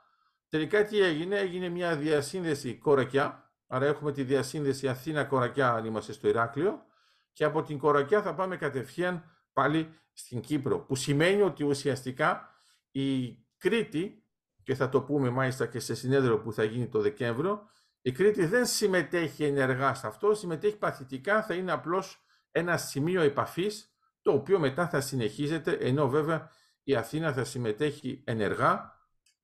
τελικά 0.49 0.83
τι 0.83 0.99
έγινε, 0.99 1.37
έγινε 1.37 1.69
μια 1.69 1.95
διασύνδεση 1.95 2.75
κορακιά, 2.75 3.44
Άρα 3.67 3.85
έχουμε 3.85 4.11
τη 4.11 4.23
διασύνδεση 4.23 4.87
Αθήνα-Κορακιά 4.87 5.73
αν 5.73 5.85
είμαστε 5.85 6.13
στο 6.13 6.27
Ηράκλειο 6.27 6.85
και 7.33 7.43
από 7.43 7.63
την 7.63 7.77
Κορακιά 7.77 8.21
θα 8.21 8.33
πάμε 8.33 8.57
κατευθείαν 8.57 9.23
πάλι 9.53 9.93
στην 10.13 10.39
Κύπρο, 10.39 10.79
που 10.79 10.95
σημαίνει 10.95 11.41
ότι 11.41 11.63
ουσιαστικά 11.63 12.49
η 12.91 13.37
Κρήτη, 13.57 14.23
και 14.63 14.75
θα 14.75 14.89
το 14.89 15.01
πούμε 15.01 15.29
μάλιστα 15.29 15.65
και 15.65 15.79
σε 15.79 15.95
συνέδριο 15.95 16.39
που 16.39 16.53
θα 16.53 16.63
γίνει 16.63 16.87
το 16.87 17.01
Δεκέμβριο, 17.01 17.69
Η 18.01 18.11
Κρήτη 18.11 18.45
δεν 18.45 18.65
συμμετέχει 18.65 19.43
ενεργά 19.43 19.93
σε 19.93 20.07
αυτό, 20.07 20.33
συμμετέχει 20.33 20.77
παθητικά, 20.77 21.43
θα 21.43 21.53
είναι 21.53 21.71
απλώς 21.71 22.25
ένα 22.51 22.77
σημείο 22.77 23.21
επαφής, 23.21 23.95
το 24.21 24.31
οποίο 24.31 24.59
μετά 24.59 24.87
θα 24.87 25.01
συνεχίζεται, 25.01 25.71
ενώ 25.71 26.09
βέβαια 26.09 26.49
η 26.83 26.95
Αθήνα 26.95 27.33
θα 27.33 27.43
συμμετέχει 27.43 28.21
ενεργά 28.25 28.93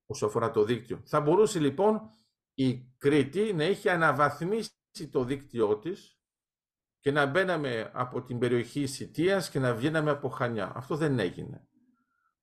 όσο 0.06 0.26
αφορά 0.26 0.52
το 0.52 0.64
δίκτυο. 0.64 1.02
Θα 1.06 1.20
μπορούσε 1.20 1.60
λοιπόν 1.60 2.02
η 2.64 2.94
Κρήτη 2.98 3.54
να 3.54 3.64
έχει 3.64 3.90
αναβαθμίσει 3.90 5.10
το 5.12 5.24
δίκτυό 5.24 5.78
της 5.78 6.20
και 7.00 7.12
να 7.12 7.26
μπαίναμε 7.26 7.92
από 7.94 8.22
την 8.22 8.40
περιοχή 8.40 8.86
Σιτίας 8.86 9.50
και 9.50 9.60
να 9.60 9.74
βγαίναμε 9.74 10.12
από 10.12 10.30
Χανιά. 10.30 10.72
Αυτό 10.76 10.96
δεν 10.96 11.20
έγινε. 11.20 11.68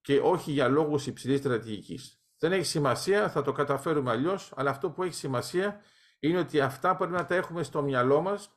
Και 0.00 0.20
όχι 0.20 0.52
για 0.52 0.68
λόγους 0.68 1.06
υψηλής 1.06 1.38
στρατηγικής. 1.38 2.22
Δεν 2.38 2.52
έχει 2.52 2.64
σημασία, 2.64 3.30
θα 3.30 3.42
το 3.42 3.52
καταφέρουμε 3.52 4.10
αλλιώς, 4.10 4.52
αλλά 4.56 4.70
αυτό 4.70 4.90
που 4.90 5.02
έχει 5.02 5.14
σημασία 5.14 5.80
είναι 6.20 6.38
ότι 6.38 6.60
αυτά 6.60 6.96
πρέπει 6.96 7.12
να 7.12 7.24
τα 7.24 7.34
έχουμε 7.34 7.62
στο 7.62 7.82
μυαλό 7.82 8.20
μας, 8.20 8.50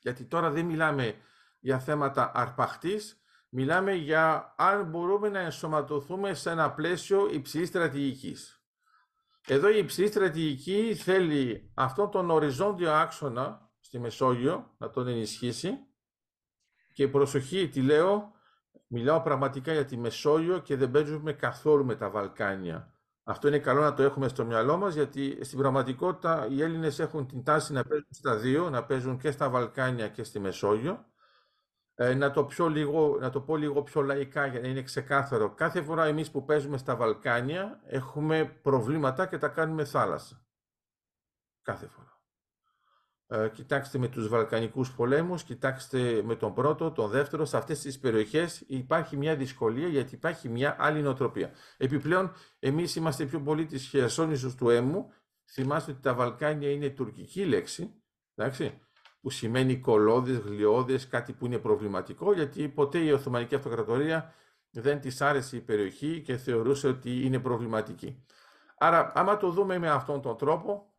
γιατί 0.00 0.24
τώρα 0.24 0.50
δεν 0.50 0.64
μιλάμε 0.64 1.14
για 1.60 1.78
θέματα 1.78 2.32
αρπαχτής, 2.34 3.22
μιλάμε 3.48 3.92
για 3.92 4.54
αν 4.58 4.84
μπορούμε 4.84 5.28
να 5.28 5.38
ενσωματωθούμε 5.38 6.34
σε 6.34 6.50
ένα 6.50 6.72
πλαίσιο 6.72 7.28
υψηλής 7.32 7.68
στρατηγικής. 7.68 8.57
Εδώ 9.50 9.68
η 9.68 9.78
υψηλή 9.78 10.06
στρατηγική 10.06 10.94
θέλει 10.94 11.70
αυτόν 11.74 12.10
τον 12.10 12.30
οριζόντιο 12.30 12.92
άξονα 12.92 13.70
στη 13.80 13.98
Μεσόγειο 13.98 14.74
να 14.78 14.90
τον 14.90 15.08
ενισχύσει 15.08 15.78
και 16.92 17.08
προσοχή 17.08 17.68
τι 17.68 17.82
λέω, 17.82 18.32
μιλάω 18.86 19.20
πραγματικά 19.20 19.72
για 19.72 19.84
τη 19.84 19.96
Μεσόγειο 19.96 20.58
και 20.58 20.76
δεν 20.76 20.90
παίζουμε 20.90 21.32
καθόλου 21.32 21.84
με 21.84 21.94
τα 21.94 22.10
Βαλκάνια. 22.10 22.92
Αυτό 23.24 23.48
είναι 23.48 23.58
καλό 23.58 23.80
να 23.80 23.94
το 23.94 24.02
έχουμε 24.02 24.28
στο 24.28 24.44
μυαλό 24.44 24.76
μας, 24.76 24.94
γιατί 24.94 25.44
στην 25.44 25.58
πραγματικότητα 25.58 26.46
οι 26.50 26.62
Έλληνες 26.62 26.98
έχουν 26.98 27.26
την 27.26 27.44
τάση 27.44 27.72
να 27.72 27.84
παίζουν 27.84 28.08
στα 28.10 28.36
δύο, 28.36 28.70
να 28.70 28.84
παίζουν 28.84 29.18
και 29.18 29.30
στα 29.30 29.48
Βαλκάνια 29.48 30.08
και 30.08 30.24
στη 30.24 30.38
Μεσόγειο. 30.38 31.06
Ε, 32.00 32.14
να, 32.14 32.30
το 32.30 32.44
πιο 32.44 32.68
λίγο, 32.68 33.18
να 33.20 33.30
το 33.30 33.40
πω 33.40 33.56
λίγο 33.56 33.82
πιο 33.82 34.00
λαϊκά 34.00 34.46
για 34.46 34.60
να 34.60 34.68
είναι 34.68 34.82
ξεκάθαρο. 34.82 35.54
Κάθε 35.54 35.82
φορά 35.82 36.04
εμείς 36.04 36.30
που 36.30 36.44
παίζουμε 36.44 36.76
στα 36.76 36.96
Βαλκάνια 36.96 37.80
έχουμε 37.84 38.44
προβλήματα 38.44 39.26
και 39.26 39.38
τα 39.38 39.48
κάνουμε 39.48 39.84
θάλασσα. 39.84 40.46
Κάθε 41.62 41.86
φορά. 41.86 42.22
Ε, 43.26 43.48
κοιτάξτε 43.48 43.98
με 43.98 44.08
τους 44.08 44.28
Βαλκανικούς 44.28 44.94
πολέμους, 44.94 45.42
κοιτάξτε 45.42 46.22
με 46.22 46.36
τον 46.36 46.54
πρώτο, 46.54 46.90
τον 46.92 47.10
δεύτερο, 47.10 47.44
σε 47.44 47.56
αυτές 47.56 47.80
τις 47.80 47.98
περιοχές 47.98 48.60
υπάρχει 48.66 49.16
μια 49.16 49.36
δυσκολία 49.36 49.88
γιατί 49.88 50.14
υπάρχει 50.14 50.48
μια 50.48 50.76
άλλη 50.78 51.02
νοοτροπία. 51.02 51.50
Επιπλέον, 51.76 52.32
εμείς 52.58 52.96
είμαστε 52.96 53.24
πιο 53.24 53.40
πολύ 53.40 53.66
της 53.66 53.86
Χερσόνησος 53.86 54.54
του 54.54 54.70
Έμμου, 54.70 55.12
θυμάστε 55.52 55.90
ότι 55.90 56.00
τα 56.00 56.14
Βαλκάνια 56.14 56.70
είναι 56.70 56.90
τουρκική 56.90 57.44
λέξη, 57.44 58.02
εντάξει, 58.34 58.80
που 59.28 59.34
σημαίνει 59.34 59.76
κολόδες, 59.76 60.38
γλιώδες, 60.38 61.08
κάτι 61.08 61.32
που 61.32 61.46
είναι 61.46 61.58
προβληματικό, 61.58 62.32
γιατί 62.32 62.68
ποτέ 62.68 62.98
η 62.98 63.12
Οθωμανική 63.12 63.54
Αυτοκρατορία 63.54 64.34
δεν 64.70 65.00
της 65.00 65.20
άρεσε 65.20 65.56
η 65.56 65.60
περιοχή 65.60 66.22
και 66.22 66.36
θεωρούσε 66.36 66.88
ότι 66.88 67.24
είναι 67.24 67.38
προβληματική. 67.38 68.24
Άρα, 68.78 69.12
άμα 69.14 69.36
το 69.36 69.50
δούμε 69.50 69.78
με 69.78 69.90
αυτόν 69.90 70.22
τον 70.22 70.36
τρόπο, 70.36 70.94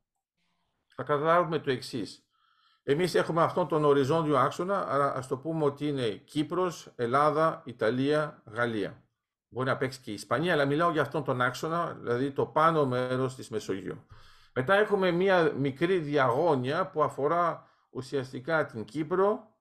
θα 0.95 1.03
καταλάβουμε 1.03 1.59
το 1.59 1.71
εξής. 1.71 2.29
Εμείς 2.83 3.15
έχουμε 3.15 3.41
αυτόν 3.41 3.67
τον 3.67 3.85
οριζόντιο 3.85 4.37
άξονα, 4.37 4.87
άρα 4.87 5.13
ας 5.15 5.27
το 5.27 5.37
πούμε 5.37 5.65
ότι 5.65 5.87
είναι 5.87 6.09
Κύπρος, 6.09 6.91
Ελλάδα, 6.95 7.61
Ιταλία, 7.65 8.41
Γαλλία. 8.45 9.03
Μπορεί 9.49 9.67
να 9.67 9.77
παίξει 9.77 9.99
και 9.99 10.11
η 10.11 10.13
Ισπανία, 10.13 10.53
αλλά 10.53 10.65
μιλάω 10.65 10.91
για 10.91 11.01
αυτόν 11.01 11.23
τον 11.23 11.41
άξονα, 11.41 11.97
δηλαδή 11.99 12.31
το 12.31 12.45
πάνω 12.45 12.85
μέρος 12.85 13.35
της 13.35 13.49
Μεσογείου. 13.49 14.05
Μετά 14.53 14.73
έχουμε 14.73 15.11
μία 15.11 15.53
μικρή 15.57 15.97
διαγώνια 15.97 16.89
που 16.89 17.03
αφορά 17.03 17.68
ουσιαστικά 17.89 18.65
την 18.65 18.85
Κύπρο, 18.85 19.57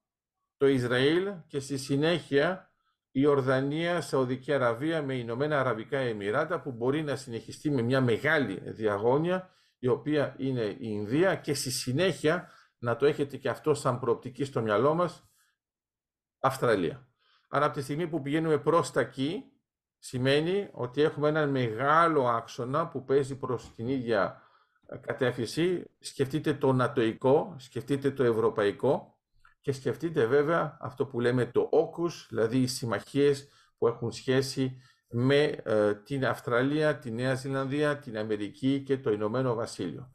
το 0.56 0.66
Ισραήλ 0.66 1.32
και 1.46 1.60
στη 1.60 1.78
συνέχεια 1.78 2.72
η 3.10 3.26
Ορδανία, 3.26 4.00
Σαουδική 4.00 4.52
Αραβία 4.52 5.02
με 5.02 5.14
Ηνωμένα 5.14 5.60
Αραβικά 5.60 5.98
Εμμυράτα 5.98 6.60
που 6.60 6.72
μπορεί 6.72 7.02
να 7.02 7.16
συνεχιστεί 7.16 7.70
με 7.70 7.82
μια 7.82 8.00
μεγάλη 8.00 8.60
διαγώνια 8.64 9.50
η 9.78 9.88
οποία 9.88 10.34
είναι 10.38 10.64
η 10.64 10.76
Ινδία 10.78 11.36
και 11.36 11.54
στη 11.54 11.70
συνέχεια 11.70 12.50
να 12.78 12.96
το 12.96 13.06
έχετε 13.06 13.36
και 13.36 13.48
αυτό 13.48 13.74
σαν 13.74 13.98
προοπτική 13.98 14.44
στο 14.44 14.62
μυαλό 14.62 14.94
μας, 14.94 15.28
Αυστραλία. 16.40 17.08
Άρα 17.48 17.64
από 17.64 17.74
τη 17.74 17.82
στιγμή 17.82 18.08
που 18.08 18.22
πηγαίνουμε 18.22 18.58
προς 18.58 18.90
τα 18.90 19.00
εκεί, 19.00 19.44
σημαίνει 19.98 20.68
ότι 20.72 21.02
έχουμε 21.02 21.28
έναν 21.28 21.50
μεγάλο 21.50 22.28
άξονα 22.28 22.88
που 22.88 23.04
παίζει 23.04 23.36
προς 23.36 23.74
την 23.74 23.88
ίδια 23.88 24.24
ε, 24.24 24.47
κατεύθυνση. 24.96 25.84
Σκεφτείτε 25.98 26.54
το 26.54 26.72
νατοϊκό, 26.72 27.54
σκεφτείτε 27.58 28.10
το 28.10 28.24
ευρωπαϊκό 28.24 29.18
και 29.60 29.72
σκεφτείτε 29.72 30.26
βέβαια 30.26 30.76
αυτό 30.80 31.06
που 31.06 31.20
λέμε 31.20 31.46
το 31.46 31.68
όκους, 31.70 32.26
δηλαδή 32.30 32.58
οι 32.58 32.66
συμμαχίες 32.66 33.48
που 33.78 33.86
έχουν 33.86 34.12
σχέση 34.12 34.80
με 35.08 35.42
ε, 35.44 35.94
την 35.94 36.26
Αυστραλία, 36.26 36.98
τη 36.98 37.10
Νέα 37.10 37.34
Ζηλανδία, 37.34 37.98
την 37.98 38.18
Αμερική 38.18 38.82
και 38.82 38.98
το 38.98 39.10
Ηνωμένο 39.10 39.54
Βασίλειο. 39.54 40.12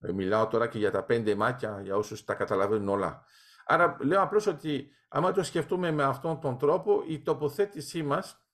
Ε, 0.00 0.12
μιλάω 0.12 0.46
τώρα 0.46 0.66
και 0.66 0.78
για 0.78 0.90
τα 0.90 1.04
πέντε 1.04 1.34
μάτια, 1.34 1.80
για 1.82 1.96
όσους 1.96 2.24
τα 2.24 2.34
καταλαβαίνουν 2.34 2.88
όλα. 2.88 3.24
Άρα 3.66 3.96
λέω 4.00 4.22
απλώς 4.22 4.46
ότι 4.46 4.90
άμα 5.08 5.32
το 5.32 5.42
σκεφτούμε 5.42 5.90
με 5.90 6.02
αυτόν 6.02 6.40
τον 6.40 6.58
τρόπο, 6.58 7.02
η 7.06 7.20
τοποθέτησή 7.20 8.02
μας 8.02 8.44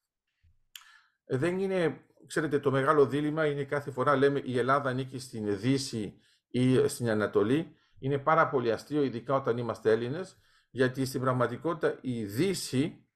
δεν 1.25 1.59
είναι, 1.59 2.05
ξέρετε, 2.27 2.59
το 2.59 2.71
μεγάλο 2.71 3.07
δίλημα 3.07 3.47
είναι 3.47 3.65
κάθε 3.65 3.91
φορά 3.91 4.17
λέμε 4.17 4.41
η 4.45 4.59
Ελλάδα 4.59 4.91
ανήκει 4.91 5.19
στην 5.19 5.59
Δύση 5.59 6.21
ή 6.49 6.89
στην 6.89 7.11
Ανατολή. 7.11 7.75
Είναι 7.99 8.19
πάρα 8.19 8.49
πολύ 8.49 8.73
αστείο, 8.73 9.03
ειδικά 9.03 9.35
όταν 9.35 9.59
είμαστε 9.59 9.91
Έλληνες, 9.91 10.39
γιατί 10.71 11.05
στην 11.05 11.21
πραγματικότητα 11.21 11.99
η 12.01 12.25
Δύση 12.25 13.07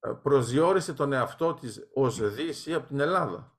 ε, 0.00 0.10
προσδιορίσε 0.22 0.92
τον 0.94 1.12
εαυτό 1.12 1.54
της 1.54 1.88
ως 1.94 2.34
Δύση 2.34 2.74
από 2.74 2.86
την 2.86 3.00
Ελλάδα. 3.00 3.56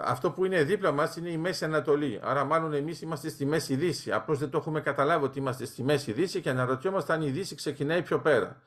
Αυτό 0.00 0.30
που 0.30 0.44
είναι 0.44 0.62
δίπλα 0.62 0.92
μας 0.92 1.16
είναι 1.16 1.30
η 1.30 1.36
Μέση 1.36 1.64
Ανατολή. 1.64 2.20
Άρα 2.22 2.44
μάλλον 2.44 2.72
εμείς 2.72 3.00
είμαστε 3.00 3.28
στη 3.28 3.44
Μέση 3.44 3.76
Δύση. 3.76 4.12
Απλώς 4.12 4.38
δεν 4.38 4.50
το 4.50 4.58
έχουμε 4.58 4.80
καταλάβει 4.80 5.24
ότι 5.24 5.38
είμαστε 5.38 5.64
στη 5.64 5.82
Μέση 5.82 6.12
Δύση 6.12 6.40
και 6.40 6.50
αναρωτιόμαστε 6.50 7.12
αν 7.12 7.22
η 7.22 7.30
Δύση 7.30 7.54
ξεκινάει 7.54 8.02
πιο 8.02 8.20
πέρα. 8.20 8.62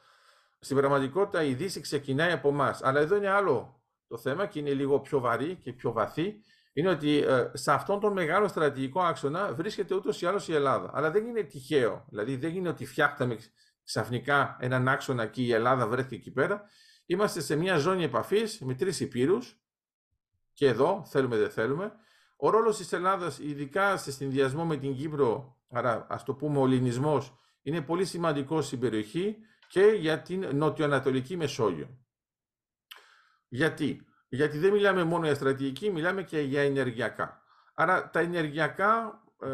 Στην 0.60 0.78
πραγματικότητα 0.78 1.44
η 1.44 1.54
Δύση 1.54 1.80
ξεκινάει 1.80 2.32
από 2.32 2.50
εμάς. 2.50 2.84
Αλλά 2.84 3.00
εδώ 3.00 3.16
είναι 3.16 3.30
άλλο 3.30 3.85
το 4.16 4.22
θέμα 4.22 4.46
και 4.46 4.60
είναι 4.60 4.74
λίγο 4.74 5.00
πιο 5.00 5.20
βαρύ 5.20 5.56
και 5.56 5.74
πιο 5.74 5.92
βαθύ. 5.92 6.36
Είναι 6.74 6.90
ότι 6.90 7.18
ε, 7.18 7.52
σε 7.54 7.72
αυτόν 7.72 8.00
τον 8.00 8.14
μεγάλο 8.14 8.48
στρατηγικό 8.48 9.02
άξονα 9.02 9.54
βρίσκεται 9.54 9.96
ούτως 9.96 10.22
ή 10.22 10.26
άλλως 10.26 10.48
η 10.48 10.54
Ελλάδα. 10.54 10.92
Αλλά 10.94 11.12
δεν 11.12 11.26
είναι 11.26 11.42
τυχαίο. 11.42 12.06
Δηλαδή 12.10 12.36
δεν 12.36 12.56
είναι 12.56 12.70
ότι 12.70 12.86
φτιάχταμε 12.86 13.38
ξαφνικά 13.84 14.58
έναν 14.60 14.88
άξονα 14.88 15.26
και 15.26 15.42
η 15.42 15.54
Ελλάδα 15.54 15.88
βρέθηκε 15.88 16.16
εκεί 16.16 16.32
πέρα. 16.32 16.64
Είμαστε 17.06 17.42
σε 17.42 17.56
μια 17.56 17.78
ζώνη 17.78 18.04
επαφής 18.04 18.60
με 18.60 18.74
τρεις 18.74 19.00
υπήρους. 19.00 19.60
Και 20.54 20.68
εδώ, 20.68 21.04
θέλουμε 21.06 21.38
δεν 21.38 21.50
θέλουμε. 21.50 21.92
Ο 22.38 22.50
ρόλος 22.50 22.78
της 22.78 22.94
Ελλάδας, 22.94 23.40
ειδικά 23.40 23.98
σε 23.98 24.12
συνδυασμό 24.12 24.66
με 24.66 24.78
την 24.78 24.96
Κύπρο, 24.96 25.58
άρα 25.70 26.06
ας 26.10 26.24
το 26.24 26.34
πούμε 26.34 26.60
ο 26.60 26.66
Λινισμό, 26.66 27.24
είναι 27.62 27.82
πολύ 27.82 28.06
σημαντικός 28.06 28.66
στην 28.66 28.80
περιοχή 28.80 29.38
και 29.68 29.82
για 29.82 30.22
την 30.22 30.56
νοτιοανατολική 30.56 31.38
Μεσόγειο. 31.38 32.05
Γιατί; 33.56 34.06
Γιατί 34.28 34.58
δεν 34.58 34.72
μιλάμε 34.72 35.04
μόνο 35.04 35.26
για 35.26 35.36
στρατηγική, 35.36 35.92
μιλάμε 35.92 36.24
και 36.24 36.40
για 36.40 36.62
ενεργειακά. 36.62 37.42
Άρα 37.74 38.10
τα 38.10 38.20
ενεργειακά, 38.20 39.22
ε, 39.42 39.48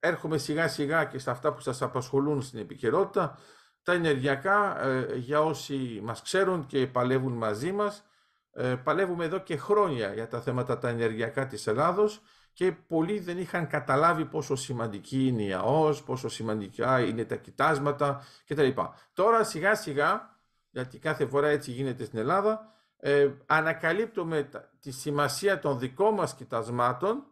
έρχομαι 0.00 0.38
σιγά 0.38 0.68
σιγά 0.68 1.04
και 1.04 1.18
σε 1.18 1.30
αυτά 1.30 1.52
που 1.52 1.60
σας 1.60 1.82
απασχολούν 1.82 2.42
στην 2.42 2.58
επικαιρότητα, 2.58 3.38
τα 3.82 3.92
ενεργειακά 3.92 4.86
ε, 4.86 5.16
για 5.16 5.40
όσοι 5.40 6.00
μας 6.02 6.22
ξέρουν 6.22 6.66
και 6.66 6.86
παλεύουν 6.86 7.32
μαζί 7.32 7.72
μας, 7.72 8.04
ε, 8.52 8.74
παλεύουμε 8.74 9.24
εδώ 9.24 9.38
και 9.38 9.56
χρόνια 9.56 10.14
για 10.14 10.28
τα 10.28 10.40
θέματα 10.40 10.78
τα 10.78 10.88
ενεργειακά 10.88 11.46
της 11.46 11.66
Ελλάδος 11.66 12.22
και 12.52 12.72
πολλοί 12.72 13.18
δεν 13.18 13.38
είχαν 13.38 13.66
καταλάβει 13.66 14.24
πόσο 14.24 14.54
σημαντική 14.54 15.26
είναι 15.26 15.42
η 15.42 15.52
ΑΟΣ, 15.52 16.02
πόσο 16.02 16.28
σημαντικά 16.28 17.00
είναι 17.00 17.24
τα 17.24 17.36
κοιτάσματα 17.36 18.24
κτλ. 18.46 18.68
Τώρα 19.12 19.44
σιγά 19.44 19.74
σιγά, 19.74 20.38
γιατί 20.70 20.98
κάθε 20.98 21.26
φορά 21.26 21.48
έτσι 21.48 21.70
γίνεται 21.70 22.04
στην 22.04 22.18
Ελλάδα, 22.18 22.73
ε, 23.06 23.30
ανακαλύπτουμε 23.46 24.50
τη 24.80 24.90
σημασία 24.90 25.58
των 25.58 25.78
δικών 25.78 26.14
μας 26.14 26.34
κοιτασμάτων 26.34 27.26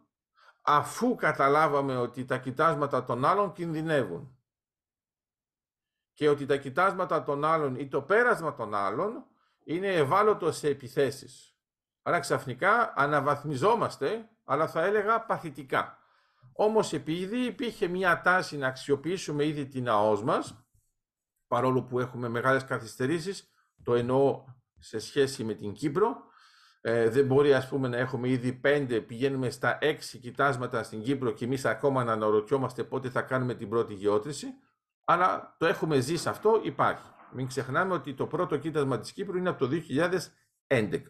αφού 0.61 1.15
καταλάβαμε 1.15 1.97
ότι 1.97 2.25
τα 2.25 2.37
κοιτάσματα 2.37 3.03
των 3.03 3.25
άλλων 3.25 3.53
κινδυνεύουν 3.53 4.37
και 6.13 6.29
ότι 6.29 6.45
τα 6.45 6.57
κοιτάσματα 6.57 7.23
των 7.23 7.45
άλλων 7.45 7.75
ή 7.75 7.87
το 7.87 8.01
πέρασμα 8.01 8.53
των 8.53 8.73
άλλων 8.73 9.25
είναι 9.63 9.87
ευάλωτος 9.87 10.57
σε 10.57 10.67
επιθέσεις. 10.67 11.57
Άρα 12.01 12.19
ξαφνικά 12.19 12.93
αναβαθμιζόμαστε, 12.95 14.29
αλλά 14.43 14.67
θα 14.67 14.83
έλεγα 14.83 15.25
παθητικά. 15.25 15.97
Όμως 16.53 16.93
επειδή 16.93 17.37
υπήρχε 17.37 17.87
μια 17.87 18.21
τάση 18.21 18.57
να 18.57 18.67
αξιοποιήσουμε 18.67 19.45
ήδη 19.45 19.67
την 19.67 19.89
ΑΟΣ 19.89 20.23
μας, 20.23 20.65
παρόλο 21.47 21.83
που 21.83 21.99
έχουμε 21.99 22.27
μεγάλες 22.27 22.65
καθυστερήσεις, 22.65 23.53
το 23.83 23.95
εννοώ 23.95 24.43
σε 24.83 24.99
σχέση 24.99 25.43
με 25.43 25.53
την 25.53 25.73
Κύπρο, 25.73 26.31
Ε, 26.85 27.09
δεν 27.09 27.25
μπορεί 27.25 27.53
ας 27.53 27.67
πούμε 27.67 27.87
να 27.87 27.97
έχουμε 27.97 28.29
ήδη 28.29 28.53
πέντε, 28.53 29.01
πηγαίνουμε 29.01 29.49
στα 29.49 29.77
έξι 29.81 30.17
κοιτάσματα 30.17 30.83
στην 30.83 31.01
Κύπρο 31.01 31.31
και 31.31 31.45
εμείς 31.45 31.65
ακόμα 31.65 32.03
να 32.03 32.11
αναρωτιόμαστε 32.11 32.83
πότε 32.83 33.09
θα 33.09 33.21
κάνουμε 33.21 33.53
την 33.53 33.69
πρώτη 33.69 33.93
γεώτρηση. 33.93 34.47
Αλλά 35.03 35.55
το 35.59 35.65
έχουμε 35.65 35.99
ζήσει 35.99 36.29
αυτό, 36.29 36.59
υπάρχει. 36.63 37.09
Μην 37.33 37.47
ξεχνάμε 37.47 37.93
ότι 37.93 38.13
το 38.13 38.27
πρώτο 38.27 38.57
κοίτασμα 38.57 38.99
της 38.99 39.11
Κύπρου 39.11 39.37
είναι 39.37 39.49
από 39.49 39.67
το 39.67 39.81
2011. 40.67 41.01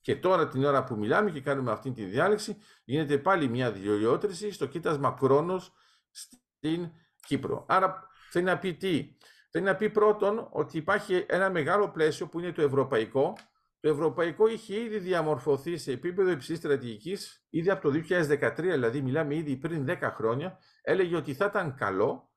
Και 0.00 0.16
τώρα 0.16 0.48
την 0.48 0.64
ώρα 0.64 0.84
που 0.84 0.96
μιλάμε 0.96 1.30
και 1.30 1.40
κάνουμε 1.40 1.70
αυτή 1.70 1.92
τη 1.92 2.04
διάλεξη, 2.04 2.56
γίνεται 2.84 3.18
πάλι 3.18 3.48
μια 3.48 3.68
γεώτρηση 3.68 4.50
στο 4.52 4.66
κοίτασμα 4.66 5.16
Κρόνος 5.20 5.72
στην 6.10 6.90
Κύπρο. 7.26 7.64
Άρα 7.68 8.08
θέλει 8.30 8.44
να 8.44 8.58
πει 8.58 8.74
τι; 8.74 9.16
Θέλει 9.58 9.70
να 9.70 9.76
πει 9.76 9.90
πρώτον 9.90 10.48
ότι 10.50 10.76
υπάρχει 10.76 11.24
ένα 11.28 11.50
μεγάλο 11.50 11.90
πλαίσιο 11.90 12.28
που 12.28 12.38
είναι 12.38 12.52
το 12.52 12.62
ευρωπαϊκό. 12.62 13.36
Το 13.80 13.88
ευρωπαϊκό 13.88 14.48
είχε 14.48 14.80
ήδη 14.80 14.98
διαμορφωθεί 14.98 15.76
σε 15.76 15.92
επίπεδο 15.92 16.30
υψηλής 16.30 16.58
στρατηγικής 16.58 17.46
ήδη 17.50 17.70
από 17.70 17.90
το 17.90 18.02
2013, 18.08 18.54
δηλαδή 18.56 19.00
μιλάμε 19.00 19.34
ήδη 19.34 19.56
πριν 19.56 19.86
10 19.88 19.98
χρόνια. 20.00 20.58
Έλεγε 20.82 21.16
ότι 21.16 21.34
θα 21.34 21.44
ήταν 21.44 21.74
καλό 21.74 22.32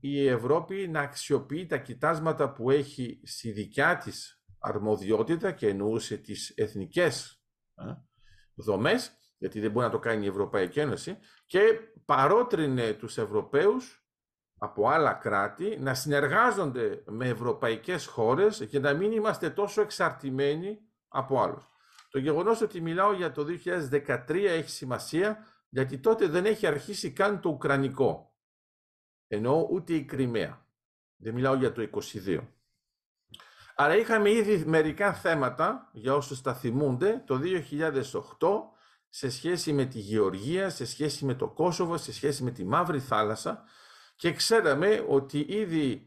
η 0.00 0.26
Ευρώπη 0.26 0.88
να 0.88 1.00
αξιοποιεί 1.00 1.66
τα 1.66 1.78
κοιτάσματα 1.78 2.52
που 2.52 2.70
έχει 2.70 3.20
στη 3.24 3.50
δικιά 3.50 3.96
της 3.96 4.42
αρμοδιότητα 4.58 5.52
και 5.52 5.68
εννοούσε 5.68 6.16
τις 6.16 6.52
εθνικές 6.56 7.42
ε, 7.74 7.84
δομές, 8.54 9.18
γιατί 9.38 9.60
δεν 9.60 9.70
μπορεί 9.70 9.86
να 9.86 9.92
το 9.92 9.98
κάνει 9.98 10.24
η 10.24 10.28
Ευρωπαϊκή 10.28 10.80
Ένωση, 10.80 11.18
και 11.46 11.60
παρότρινε 12.04 12.92
τους 12.92 13.18
Ευρωπαίους 13.18 14.05
από 14.58 14.88
άλλα 14.88 15.12
κράτη 15.12 15.78
να 15.80 15.94
συνεργάζονται 15.94 17.02
με 17.06 17.28
ευρωπαϊκές 17.28 18.06
χώρες 18.06 18.60
για 18.60 18.80
να 18.80 18.92
μην 18.92 19.12
είμαστε 19.12 19.50
τόσο 19.50 19.80
εξαρτημένοι 19.80 20.78
από 21.08 21.40
άλλους. 21.40 21.70
Το 22.10 22.18
γεγονός 22.18 22.60
ότι 22.60 22.80
μιλάω 22.80 23.12
για 23.12 23.32
το 23.32 23.46
2013 23.90 24.28
έχει 24.28 24.70
σημασία 24.70 25.46
γιατί 25.68 25.98
τότε 25.98 26.26
δεν 26.26 26.46
έχει 26.46 26.66
αρχίσει 26.66 27.12
καν 27.12 27.40
το 27.40 27.48
Ουκρανικό. 27.48 28.34
Ενώ 29.28 29.68
ούτε 29.70 29.92
η 29.92 30.04
Κρυμαία. 30.04 30.66
Δεν 31.16 31.34
μιλάω 31.34 31.54
για 31.54 31.72
το 31.72 31.88
22. 32.24 32.40
Άρα 33.76 33.96
είχαμε 33.96 34.30
ήδη 34.30 34.64
μερικά 34.66 35.12
θέματα, 35.12 35.90
για 35.92 36.14
όσους 36.14 36.40
τα 36.40 36.54
θυμούνται, 36.54 37.22
το 37.26 37.40
2008 37.42 38.12
σε 39.08 39.30
σχέση 39.30 39.72
με 39.72 39.84
τη 39.84 39.98
Γεωργία, 39.98 40.70
σε 40.70 40.86
σχέση 40.86 41.24
με 41.24 41.34
το 41.34 41.48
Κόσοβο, 41.48 41.96
σε 41.96 42.12
σχέση 42.12 42.42
με 42.42 42.50
τη 42.50 42.64
Μαύρη 42.64 43.00
Θάλασσα 43.00 43.64
και 44.16 44.32
ξέραμε 44.32 45.04
ότι 45.08 45.46
ήδη 45.48 46.06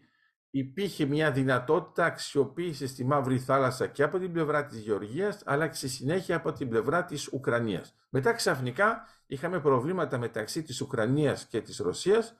υπήρχε 0.50 1.06
μια 1.06 1.32
δυνατότητα 1.32 2.06
αξιοποίησης 2.06 2.89
στη 2.89 3.06
Μαύρη 3.06 3.39
Θάλασσα 3.39 3.88
και 3.88 4.04
από 4.04 4.20
την 4.20 4.32
πλευρά 4.32 4.66
της 4.66 4.80
Γεωργίας, 4.80 5.42
αλλά 5.46 5.68
και 5.68 5.75
στη 5.75 5.88
συνέχεια 5.88 6.36
από 6.36 6.51
την 6.51 6.70
πλευρά 6.70 7.06
της 7.06 7.28
Ουκρανίας. 7.28 7.96
Μετά 8.10 8.34
ξαφνικά 8.34 9.08
είχαμε 9.28 9.60
προβλήματα 9.60 10.18
μεταξύ 10.18 10.63
της 10.63 10.82
Ουκρανίας 10.82 11.46
και 11.46 11.62
της 11.62 11.78
Ρωσίας, 11.78 12.36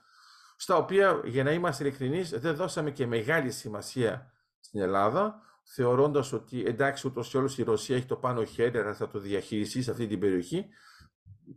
στα 0.56 0.76
οποία, 0.76 1.20
για 1.24 1.44
να 1.44 1.52
είμαστε 1.52 1.84
ειλικρινείς, 1.84 2.30
δεν 2.30 2.54
δώσαμε 2.54 2.90
και 2.90 3.06
μεγάλη 3.06 3.50
σημασία 3.50 4.32
στην 4.60 4.80
Ελλάδα, 4.80 5.40
θεωρώντας 5.62 6.32
ότι 6.32 6.64
εντάξει 6.66 7.06
ούτως 7.06 7.32
ή 7.32 7.36
όλος 7.36 7.58
η 7.58 7.62
Ρωσία 7.62 7.96
έχει 7.96 8.06
το 8.06 8.16
πάνω 8.16 8.44
χέρι, 8.44 8.78
αλλά 8.78 8.94
θα 8.94 9.08
το 9.08 9.18
διαχειριστεί 9.18 9.82
σε 9.82 9.90
αυτή 9.90 10.06
την 10.06 10.18
περιοχή, 10.18 10.66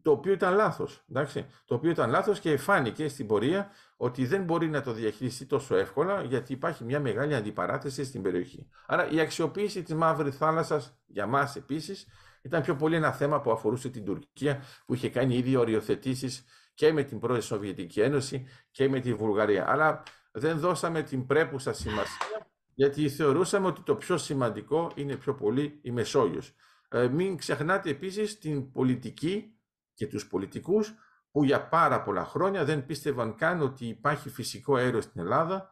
το 0.02 0.12
οποίο 0.12 0.34
ήταν 0.34 0.56
λάθος, 0.56 1.04
εντάξει, 1.10 1.46
το 1.66 1.76
οποίο 1.76 1.90
ήταν 1.90 2.10
λάθος 2.10 2.40
και 2.40 2.58
φάνηκε 2.58 3.08
στην 3.08 3.28
πορεία 3.28 3.72
ότι 3.98 4.26
δεν 4.26 4.44
μπορεί 4.44 4.70
να 4.70 4.82
το 4.82 4.92
διαχειριστεί 4.92 5.46
τόσο 5.46 5.76
εύκολα 5.76 6.24
γιατί 6.24 6.54
υπάρχει 6.54 6.84
μια 6.84 7.00
μεγάλη 7.00 7.36
αντιπαράθεση 7.36 8.04
στην 8.04 8.22
περιοχή. 8.22 8.70
Άρα 8.86 9.10
η 9.10 9.20
αξιοποίηση 9.20 9.84
της 9.84 9.94
Μαύρης 9.94 10.38
Θάλασσας 10.38 10.98
για 11.06 11.26
μας 11.26 11.56
επίσης 11.56 12.08
ήταν 12.42 12.62
πιο 12.62 12.76
πολύ 12.76 12.96
ένα 12.96 13.12
θέμα 13.12 13.42
που 13.42 13.52
αφορούσε 13.52 13.90
την 13.90 14.06
Τουρκία 14.06 14.64
που 14.86 14.94
είχε 14.94 15.10
κάνει 15.10 15.36
ήδη 15.36 15.56
οριοθετήσεις 15.56 16.44
και 16.74 16.94
με 16.94 17.04
την 17.04 17.20
πρώην 17.20 17.42
Σοβιετική 17.42 18.02
Ένωση 18.02 18.48
και 18.72 18.90
με 18.90 19.00
τη 19.00 19.14
Βουλγαρία. 19.14 19.72
Αλλά 19.72 20.04
δεν 20.32 20.60
δώσαμε 20.60 21.02
την 21.02 21.26
πρέπουσα 21.26 21.74
σημασία 21.74 22.48
γιατί 22.74 23.10
θεωρούσαμε 23.10 23.68
ότι 23.68 23.82
το 23.82 23.96
πιο 23.96 24.18
σημαντικό 24.18 24.92
είναι 24.96 25.16
πιο 25.16 25.36
πολύ 25.36 25.80
η 25.82 25.92
Μεσόγειος. 25.92 26.54
Ε, 26.90 27.08
μην 27.08 27.38
ξεχνάτε 27.38 27.90
επίσης 27.90 28.38
την 28.40 28.72
πολιτική 28.72 29.58
και 30.04 30.10
τους 30.10 30.28
πολιτικούς 30.28 30.94
που 31.32 31.44
για 31.44 31.68
πάρα 31.68 32.04
πολλά 32.04 32.26
χρόνια 32.26 32.66
δεν 32.66 32.86
πίστευαν 32.86 33.36
καν 33.36 33.62
ότι 33.62 33.86
υπάρχει 33.86 34.30
φυσικό 34.30 34.76
αέριο 34.76 35.02
στην 35.02 35.22
Ελλάδα, 35.22 35.72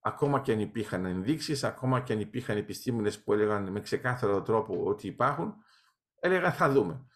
ακόμα 0.00 0.40
και 0.40 0.52
αν 0.52 0.60
υπήρχαν 0.60 1.04
ενδείξεις, 1.04 1.64
ακόμα 1.64 2.00
και 2.00 2.12
αν 2.12 2.20
υπήρχαν 2.20 2.56
επιστήμονες 2.56 3.22
που 3.22 3.32
έλεγαν 3.32 3.70
με 3.70 3.80
ξεκάθαρο 3.80 4.42
τρόπο 4.42 4.84
ότι 4.84 5.06
υπάρχουν, 5.06 5.54
έλεγαν 6.20 6.52
θα 6.52 6.70
δούμε. 6.70 7.06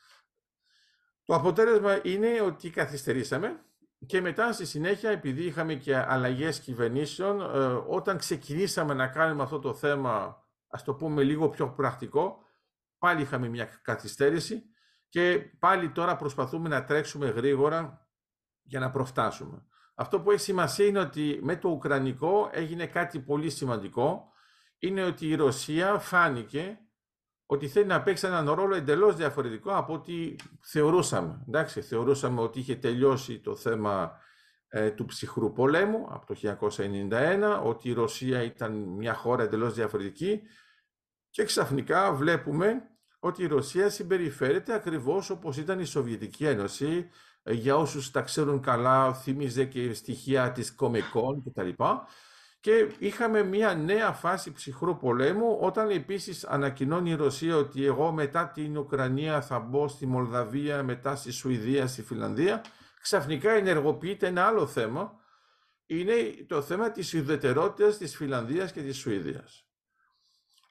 Το 1.24 1.34
αποτέλεσμα 1.34 2.00
είναι 2.02 2.40
ότι 2.40 2.70
καθυστερήσαμε 2.70 3.64
και 4.06 4.20
μετά 4.20 4.52
στη 4.52 4.66
συνέχεια, 4.66 5.10
επειδή 5.10 5.42
είχαμε 5.42 5.74
και 5.74 5.96
αλλαγές 5.96 6.60
κυβερνήσεων, 6.60 7.40
ε, 7.40 7.82
όταν 7.86 8.18
ξεκινήσαμε 8.18 8.94
να 8.94 9.08
κάνουμε 9.08 9.42
αυτό 9.42 9.58
το 9.58 9.74
θέμα, 9.74 10.44
ας 10.68 10.84
το 10.84 10.94
πούμε 10.94 11.22
λίγο 11.22 11.48
πιο 11.48 11.68
πρακτικό, 11.68 12.38
πάλι 12.98 13.22
είχαμε 13.22 13.48
μια 13.48 13.64
καθυστέρηση 13.82 14.62
και 15.14 15.38
πάλι 15.58 15.90
τώρα 15.90 16.16
προσπαθούμε 16.16 16.68
να 16.68 16.84
τρέξουμε 16.84 17.28
γρήγορα 17.28 18.08
για 18.62 18.80
να 18.80 18.90
προφτάσουμε. 18.90 19.66
Αυτό 19.94 20.20
που 20.20 20.30
έχει 20.30 20.40
σημασία 20.40 20.86
είναι 20.86 20.98
ότι 20.98 21.38
με 21.42 21.56
το 21.56 21.68
Ουκρανικό 21.68 22.50
έγινε 22.52 22.86
κάτι 22.86 23.20
πολύ 23.20 23.50
σημαντικό. 23.50 24.32
Είναι 24.78 25.04
ότι 25.04 25.28
η 25.28 25.34
Ρωσία 25.34 25.98
φάνηκε 25.98 26.78
ότι 27.46 27.68
θέλει 27.68 27.86
να 27.86 28.02
παίξει 28.02 28.26
έναν 28.26 28.50
ρόλο 28.50 28.74
εντελώς 28.74 29.16
διαφορετικό 29.16 29.76
από 29.76 29.92
ό,τι 29.92 30.34
θεωρούσαμε. 30.60 31.44
Εντάξει, 31.48 31.80
θεωρούσαμε 31.80 32.40
ότι 32.40 32.58
είχε 32.58 32.76
τελειώσει 32.76 33.40
το 33.40 33.56
θέμα 33.56 34.18
ε, 34.68 34.90
του 34.90 35.04
ψυχρού 35.04 35.52
πολέμου 35.52 36.06
από 36.10 36.26
το 36.26 36.58
1991, 37.60 37.60
ότι 37.64 37.88
η 37.88 37.92
Ρωσία 37.92 38.42
ήταν 38.42 38.72
μια 38.72 39.14
χώρα 39.14 39.42
εντελώς 39.42 39.74
διαφορετική 39.74 40.42
και 41.30 41.44
ξαφνικά 41.44 42.12
βλέπουμε 42.12 42.88
ότι 43.26 43.42
η 43.42 43.46
Ρωσία 43.46 43.90
συμπεριφέρεται 43.90 44.74
ακριβώς 44.74 45.30
όπως 45.30 45.56
ήταν 45.56 45.80
η 45.80 45.84
Σοβιετική 45.84 46.46
Ένωση. 46.46 47.08
Ε, 47.42 47.52
για 47.52 47.76
όσους 47.76 48.10
τα 48.10 48.20
ξέρουν 48.20 48.60
καλά, 48.60 49.14
θύμιζε 49.14 49.64
και 49.64 49.92
στοιχεία 49.92 50.52
της 50.52 50.74
Κομεκόν 50.74 51.42
κτλ. 51.44 51.68
Και 52.60 52.88
είχαμε 52.98 53.42
μια 53.42 53.74
νέα 53.74 54.12
φάση 54.12 54.52
ψυχρού 54.52 54.96
πολέμου, 54.96 55.58
όταν 55.60 55.90
επίσης 55.90 56.44
ανακοινώνει 56.44 57.10
η 57.10 57.14
Ρωσία 57.14 57.56
ότι 57.56 57.84
εγώ 57.84 58.12
μετά 58.12 58.48
την 58.48 58.76
Ουκρανία 58.76 59.40
θα 59.42 59.58
μπω 59.58 59.88
στη 59.88 60.06
Μολδαβία, 60.06 60.82
μετά 60.82 61.16
στη 61.16 61.30
Σουηδία, 61.30 61.86
στη 61.86 62.02
Φιλανδία, 62.02 62.64
ξαφνικά 63.00 63.50
ενεργοποιείται 63.50 64.26
ένα 64.26 64.46
άλλο 64.46 64.66
θέμα, 64.66 65.20
είναι 65.86 66.14
το 66.46 66.62
θέμα 66.62 66.90
της 66.90 67.14
ουδετερότητας 67.14 67.98
της 67.98 68.16
Φιλανδίας 68.16 68.72
και 68.72 68.80
της 68.82 68.96
Σουηδίας. 68.96 69.63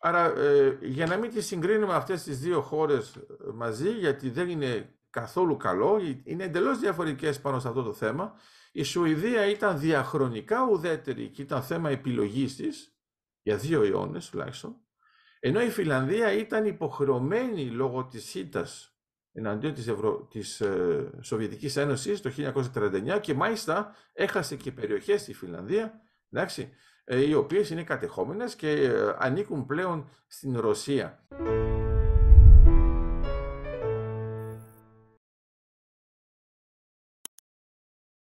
Άρα, 0.05 0.37
ε, 0.37 0.77
για 0.81 1.05
να 1.05 1.17
μην 1.17 1.31
τις 1.31 1.45
συγκρίνουμε 1.45 1.93
αυτές 1.93 2.23
τις 2.23 2.39
δύο 2.39 2.61
χώρες 2.61 3.15
ε, 3.15 3.23
μαζί, 3.53 3.89
γιατί 3.89 4.29
δεν 4.29 4.49
είναι 4.49 4.95
καθόλου 5.09 5.57
καλό, 5.57 5.99
είναι 6.23 6.43
εντελώς 6.43 6.79
διαφορετικές 6.79 7.41
πάνω 7.41 7.59
σε 7.59 7.67
αυτό 7.67 7.83
το 7.83 7.93
θέμα. 7.93 8.33
Η 8.71 8.83
Σουηδία 8.83 9.45
ήταν 9.45 9.79
διαχρονικά 9.79 10.67
ουδέτερη 10.71 11.27
και 11.27 11.41
ήταν 11.41 11.63
θέμα 11.63 11.89
επιλογής 11.89 12.55
της, 12.55 12.97
για 13.41 13.57
δύο 13.57 13.83
αιώνες 13.83 14.29
τουλάχιστον, 14.29 14.75
ενώ 15.39 15.61
η 15.61 15.69
Φιλανδία 15.69 16.33
ήταν 16.33 16.65
υποχρεωμένη 16.65 17.65
λόγω 17.65 18.05
της 18.05 18.25
ΣΥΤΑΣ 18.25 18.97
εναντίον 19.33 19.73
της, 19.73 19.87
Ευρω... 19.87 20.27
της 20.29 20.61
ε, 20.61 21.09
Σοβιετικής 21.21 21.75
Ένωσης 21.75 22.21
το 22.21 22.31
1939 22.73 23.19
και 23.21 23.33
μάλιστα 23.33 23.95
έχασε 24.13 24.55
και 24.55 24.71
περιοχές 24.71 25.21
στη 25.21 25.33
Φιλανδία, 25.33 26.01
εντάξει, 26.31 26.61
ε, 26.61 26.75
οι 27.07 27.33
οποίες 27.33 27.69
είναι 27.69 27.83
κατεχόμενες 27.83 28.55
και 28.55 28.69
ε, 28.69 29.15
ανήκουν 29.17 29.65
πλέον 29.65 30.09
στην 30.27 30.59
Ρωσία. 30.59 31.19